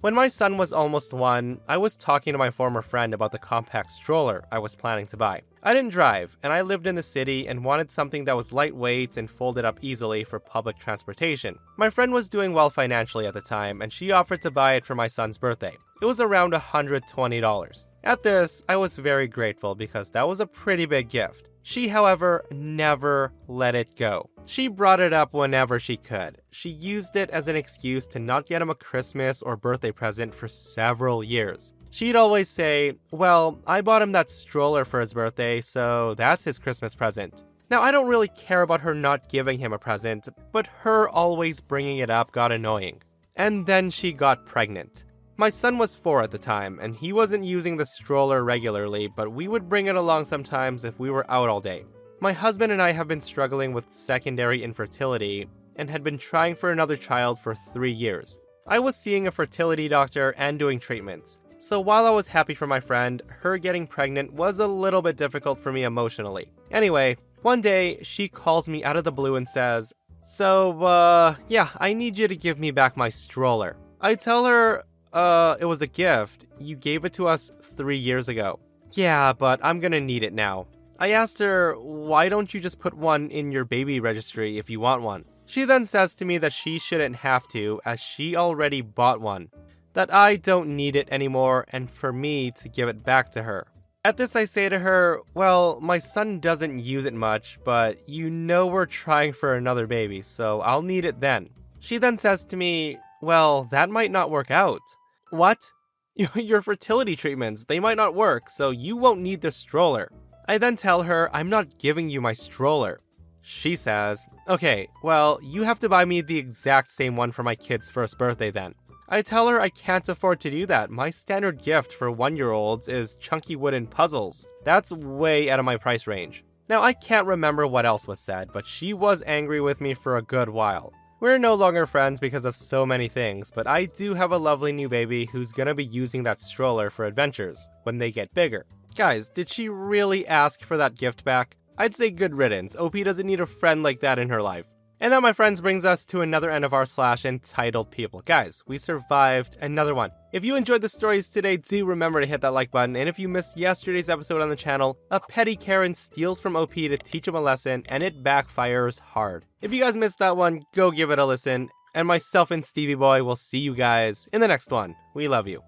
When 0.00 0.14
my 0.14 0.28
son 0.28 0.56
was 0.56 0.72
almost 0.72 1.12
one, 1.12 1.58
I 1.66 1.76
was 1.78 1.96
talking 1.96 2.32
to 2.32 2.38
my 2.38 2.50
former 2.50 2.82
friend 2.82 3.12
about 3.12 3.32
the 3.32 3.38
compact 3.40 3.90
stroller 3.90 4.44
I 4.52 4.60
was 4.60 4.76
planning 4.76 5.08
to 5.08 5.16
buy. 5.16 5.42
I 5.64 5.74
didn't 5.74 5.90
drive, 5.90 6.38
and 6.44 6.52
I 6.52 6.60
lived 6.60 6.86
in 6.86 6.94
the 6.94 7.02
city 7.02 7.48
and 7.48 7.64
wanted 7.64 7.90
something 7.90 8.24
that 8.26 8.36
was 8.36 8.52
lightweight 8.52 9.16
and 9.16 9.28
folded 9.28 9.64
up 9.64 9.80
easily 9.82 10.22
for 10.22 10.38
public 10.38 10.78
transportation. 10.78 11.58
My 11.76 11.90
friend 11.90 12.12
was 12.12 12.28
doing 12.28 12.52
well 12.52 12.70
financially 12.70 13.26
at 13.26 13.34
the 13.34 13.40
time, 13.40 13.82
and 13.82 13.92
she 13.92 14.12
offered 14.12 14.40
to 14.42 14.52
buy 14.52 14.74
it 14.74 14.86
for 14.86 14.94
my 14.94 15.08
son's 15.08 15.36
birthday. 15.36 15.76
It 16.00 16.04
was 16.04 16.20
around 16.20 16.52
$120. 16.52 17.86
At 18.04 18.22
this, 18.22 18.62
I 18.68 18.76
was 18.76 18.96
very 18.96 19.26
grateful 19.26 19.74
because 19.74 20.10
that 20.10 20.28
was 20.28 20.40
a 20.40 20.46
pretty 20.46 20.86
big 20.86 21.08
gift. 21.08 21.50
She, 21.62 21.88
however, 21.88 22.44
never 22.50 23.32
let 23.46 23.74
it 23.74 23.94
go. 23.96 24.30
She 24.46 24.68
brought 24.68 25.00
it 25.00 25.12
up 25.12 25.34
whenever 25.34 25.78
she 25.78 25.98
could. 25.98 26.40
She 26.50 26.70
used 26.70 27.16
it 27.16 27.28
as 27.28 27.48
an 27.48 27.56
excuse 27.56 28.06
to 28.08 28.18
not 28.18 28.46
get 28.46 28.62
him 28.62 28.70
a 28.70 28.74
Christmas 28.74 29.42
or 29.42 29.56
birthday 29.56 29.92
present 29.92 30.34
for 30.34 30.48
several 30.48 31.22
years. 31.22 31.74
She'd 31.90 32.16
always 32.16 32.48
say, 32.48 32.94
Well, 33.10 33.58
I 33.66 33.82
bought 33.82 34.00
him 34.00 34.12
that 34.12 34.30
stroller 34.30 34.86
for 34.86 35.00
his 35.00 35.12
birthday, 35.12 35.60
so 35.60 36.14
that's 36.14 36.44
his 36.44 36.58
Christmas 36.58 36.94
present. 36.94 37.44
Now, 37.70 37.82
I 37.82 37.90
don't 37.90 38.08
really 38.08 38.28
care 38.28 38.62
about 38.62 38.80
her 38.80 38.94
not 38.94 39.28
giving 39.28 39.58
him 39.58 39.74
a 39.74 39.78
present, 39.78 40.28
but 40.52 40.66
her 40.80 41.06
always 41.08 41.60
bringing 41.60 41.98
it 41.98 42.08
up 42.08 42.32
got 42.32 42.50
annoying. 42.50 43.02
And 43.36 43.66
then 43.66 43.90
she 43.90 44.12
got 44.12 44.46
pregnant. 44.46 45.04
My 45.40 45.50
son 45.50 45.78
was 45.78 45.94
four 45.94 46.20
at 46.20 46.32
the 46.32 46.38
time, 46.38 46.80
and 46.82 46.96
he 46.96 47.12
wasn't 47.12 47.44
using 47.44 47.76
the 47.76 47.86
stroller 47.86 48.42
regularly, 48.42 49.06
but 49.06 49.30
we 49.30 49.46
would 49.46 49.68
bring 49.68 49.86
it 49.86 49.94
along 49.94 50.24
sometimes 50.24 50.82
if 50.82 50.98
we 50.98 51.10
were 51.10 51.30
out 51.30 51.48
all 51.48 51.60
day. 51.60 51.84
My 52.18 52.32
husband 52.32 52.72
and 52.72 52.82
I 52.82 52.90
have 52.90 53.06
been 53.06 53.20
struggling 53.20 53.72
with 53.72 53.92
secondary 53.92 54.64
infertility 54.64 55.46
and 55.76 55.88
had 55.88 56.02
been 56.02 56.18
trying 56.18 56.56
for 56.56 56.72
another 56.72 56.96
child 56.96 57.38
for 57.38 57.54
three 57.54 57.92
years. 57.92 58.40
I 58.66 58.80
was 58.80 58.96
seeing 58.96 59.28
a 59.28 59.30
fertility 59.30 59.86
doctor 59.86 60.34
and 60.36 60.58
doing 60.58 60.80
treatments. 60.80 61.38
So 61.58 61.78
while 61.78 62.04
I 62.04 62.10
was 62.10 62.26
happy 62.26 62.54
for 62.54 62.66
my 62.66 62.80
friend, 62.80 63.22
her 63.28 63.58
getting 63.58 63.86
pregnant 63.86 64.32
was 64.32 64.58
a 64.58 64.66
little 64.66 65.02
bit 65.02 65.16
difficult 65.16 65.60
for 65.60 65.70
me 65.70 65.84
emotionally. 65.84 66.50
Anyway, 66.72 67.16
one 67.42 67.60
day 67.60 68.02
she 68.02 68.26
calls 68.26 68.68
me 68.68 68.82
out 68.82 68.96
of 68.96 69.04
the 69.04 69.12
blue 69.12 69.36
and 69.36 69.46
says, 69.46 69.92
So, 70.20 70.82
uh, 70.82 71.36
yeah, 71.46 71.68
I 71.76 71.92
need 71.92 72.18
you 72.18 72.26
to 72.26 72.34
give 72.34 72.58
me 72.58 72.72
back 72.72 72.96
my 72.96 73.08
stroller. 73.08 73.76
I 74.00 74.16
tell 74.16 74.44
her, 74.44 74.82
uh, 75.12 75.56
it 75.60 75.64
was 75.64 75.82
a 75.82 75.86
gift. 75.86 76.46
You 76.58 76.76
gave 76.76 77.04
it 77.04 77.12
to 77.14 77.26
us 77.26 77.50
three 77.76 77.98
years 77.98 78.28
ago. 78.28 78.58
Yeah, 78.92 79.32
but 79.32 79.60
I'm 79.62 79.80
gonna 79.80 80.00
need 80.00 80.22
it 80.22 80.32
now. 80.32 80.66
I 80.98 81.10
asked 81.10 81.38
her, 81.38 81.74
why 81.74 82.28
don't 82.28 82.52
you 82.52 82.60
just 82.60 82.80
put 82.80 82.94
one 82.94 83.30
in 83.30 83.52
your 83.52 83.64
baby 83.64 84.00
registry 84.00 84.58
if 84.58 84.68
you 84.68 84.80
want 84.80 85.02
one? 85.02 85.24
She 85.46 85.64
then 85.64 85.84
says 85.84 86.14
to 86.16 86.24
me 86.24 86.38
that 86.38 86.52
she 86.52 86.78
shouldn't 86.78 87.16
have 87.16 87.46
to, 87.48 87.80
as 87.84 88.00
she 88.00 88.36
already 88.36 88.80
bought 88.80 89.20
one. 89.20 89.48
That 89.94 90.12
I 90.12 90.36
don't 90.36 90.76
need 90.76 90.96
it 90.96 91.08
anymore, 91.10 91.64
and 91.70 91.90
for 91.90 92.12
me 92.12 92.50
to 92.50 92.68
give 92.68 92.88
it 92.88 93.04
back 93.04 93.30
to 93.32 93.44
her. 93.44 93.66
At 94.04 94.16
this, 94.16 94.36
I 94.36 94.44
say 94.44 94.68
to 94.68 94.78
her, 94.80 95.20
Well, 95.34 95.80
my 95.80 95.98
son 95.98 96.40
doesn't 96.40 96.80
use 96.80 97.04
it 97.04 97.14
much, 97.14 97.58
but 97.64 98.08
you 98.08 98.28
know 98.28 98.66
we're 98.66 98.86
trying 98.86 99.32
for 99.32 99.54
another 99.54 99.86
baby, 99.86 100.22
so 100.22 100.60
I'll 100.60 100.82
need 100.82 101.04
it 101.04 101.20
then. 101.20 101.48
She 101.80 101.98
then 101.98 102.16
says 102.16 102.44
to 102.44 102.56
me, 102.56 102.98
Well, 103.22 103.64
that 103.70 103.90
might 103.90 104.10
not 104.10 104.30
work 104.30 104.50
out. 104.50 104.82
What? 105.30 105.70
Your 106.34 106.62
fertility 106.62 107.16
treatments, 107.16 107.64
they 107.64 107.80
might 107.80 107.96
not 107.96 108.14
work, 108.14 108.50
so 108.50 108.70
you 108.70 108.96
won't 108.96 109.20
need 109.20 109.40
the 109.40 109.50
stroller. 109.50 110.10
I 110.46 110.58
then 110.58 110.76
tell 110.76 111.02
her 111.02 111.30
I'm 111.34 111.50
not 111.50 111.78
giving 111.78 112.08
you 112.08 112.20
my 112.20 112.32
stroller. 112.32 113.00
She 113.42 113.76
says, 113.76 114.26
Okay, 114.48 114.88
well, 115.02 115.38
you 115.42 115.62
have 115.62 115.78
to 115.80 115.88
buy 115.88 116.04
me 116.04 116.20
the 116.20 116.38
exact 116.38 116.90
same 116.90 117.16
one 117.16 117.32
for 117.32 117.42
my 117.42 117.54
kid's 117.54 117.90
first 117.90 118.18
birthday 118.18 118.50
then. 118.50 118.74
I 119.08 119.22
tell 119.22 119.48
her 119.48 119.60
I 119.60 119.70
can't 119.70 120.08
afford 120.08 120.40
to 120.40 120.50
do 120.50 120.66
that. 120.66 120.90
My 120.90 121.10
standard 121.10 121.62
gift 121.62 121.92
for 121.92 122.10
one 122.10 122.36
year 122.36 122.50
olds 122.50 122.88
is 122.88 123.16
chunky 123.16 123.56
wooden 123.56 123.86
puzzles. 123.86 124.46
That's 124.64 124.92
way 124.92 125.50
out 125.50 125.58
of 125.58 125.64
my 125.64 125.76
price 125.76 126.06
range. 126.06 126.44
Now, 126.68 126.82
I 126.82 126.92
can't 126.92 127.26
remember 127.26 127.66
what 127.66 127.86
else 127.86 128.06
was 128.06 128.20
said, 128.20 128.50
but 128.52 128.66
she 128.66 128.92
was 128.92 129.22
angry 129.26 129.60
with 129.60 129.80
me 129.80 129.94
for 129.94 130.18
a 130.18 130.22
good 130.22 130.50
while. 130.50 130.92
We're 131.20 131.38
no 131.38 131.54
longer 131.54 131.84
friends 131.84 132.20
because 132.20 132.44
of 132.44 132.54
so 132.54 132.86
many 132.86 133.08
things, 133.08 133.50
but 133.50 133.66
I 133.66 133.86
do 133.86 134.14
have 134.14 134.30
a 134.30 134.38
lovely 134.38 134.72
new 134.72 134.88
baby 134.88 135.26
who's 135.26 135.50
gonna 135.50 135.74
be 135.74 135.84
using 135.84 136.22
that 136.22 136.40
stroller 136.40 136.90
for 136.90 137.06
adventures 137.06 137.68
when 137.82 137.98
they 137.98 138.12
get 138.12 138.32
bigger. 138.34 138.66
Guys, 138.94 139.26
did 139.26 139.48
she 139.48 139.68
really 139.68 140.24
ask 140.28 140.62
for 140.62 140.76
that 140.76 140.96
gift 140.96 141.24
back? 141.24 141.56
I'd 141.76 141.96
say 141.96 142.12
good 142.12 142.36
riddance. 142.36 142.76
OP 142.76 143.02
doesn't 143.02 143.26
need 143.26 143.40
a 143.40 143.46
friend 143.46 143.82
like 143.82 143.98
that 144.00 144.20
in 144.20 144.28
her 144.28 144.40
life. 144.40 144.66
And 145.00 145.12
that, 145.12 145.22
my 145.22 145.32
friends, 145.32 145.60
brings 145.60 145.84
us 145.84 146.04
to 146.06 146.22
another 146.22 146.50
end 146.50 146.64
of 146.64 146.72
our 146.72 146.84
slash 146.84 147.24
entitled 147.24 147.92
people. 147.92 148.20
Guys, 148.24 148.64
we 148.66 148.78
survived 148.78 149.56
another 149.60 149.94
one. 149.94 150.10
If 150.32 150.44
you 150.44 150.56
enjoyed 150.56 150.80
the 150.80 150.88
stories 150.88 151.28
today, 151.28 151.56
do 151.56 151.84
remember 151.84 152.20
to 152.20 152.26
hit 152.26 152.40
that 152.40 152.52
like 152.52 152.72
button. 152.72 152.96
And 152.96 153.08
if 153.08 153.16
you 153.16 153.28
missed 153.28 153.56
yesterday's 153.56 154.10
episode 154.10 154.42
on 154.42 154.48
the 154.48 154.56
channel, 154.56 154.98
a 155.12 155.20
petty 155.20 155.54
Karen 155.54 155.94
steals 155.94 156.40
from 156.40 156.56
OP 156.56 156.74
to 156.74 156.96
teach 156.96 157.28
him 157.28 157.36
a 157.36 157.40
lesson, 157.40 157.84
and 157.90 158.02
it 158.02 158.24
backfires 158.24 158.98
hard. 158.98 159.44
If 159.62 159.72
you 159.72 159.80
guys 159.80 159.96
missed 159.96 160.18
that 160.18 160.36
one, 160.36 160.62
go 160.74 160.90
give 160.90 161.10
it 161.12 161.20
a 161.20 161.26
listen. 161.26 161.68
And 161.94 162.08
myself 162.08 162.50
and 162.50 162.64
Stevie 162.64 162.94
Boy 162.94 163.22
will 163.22 163.36
see 163.36 163.58
you 163.58 163.74
guys 163.74 164.28
in 164.32 164.40
the 164.40 164.48
next 164.48 164.72
one. 164.72 164.96
We 165.14 165.28
love 165.28 165.46
you. 165.46 165.62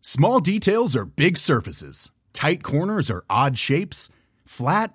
Small 0.00 0.40
details 0.40 0.94
are 0.96 1.04
big 1.04 1.36
surfaces, 1.36 2.10
tight 2.32 2.62
corners 2.62 3.10
are 3.10 3.24
odd 3.28 3.58
shapes, 3.58 4.08
flat, 4.44 4.94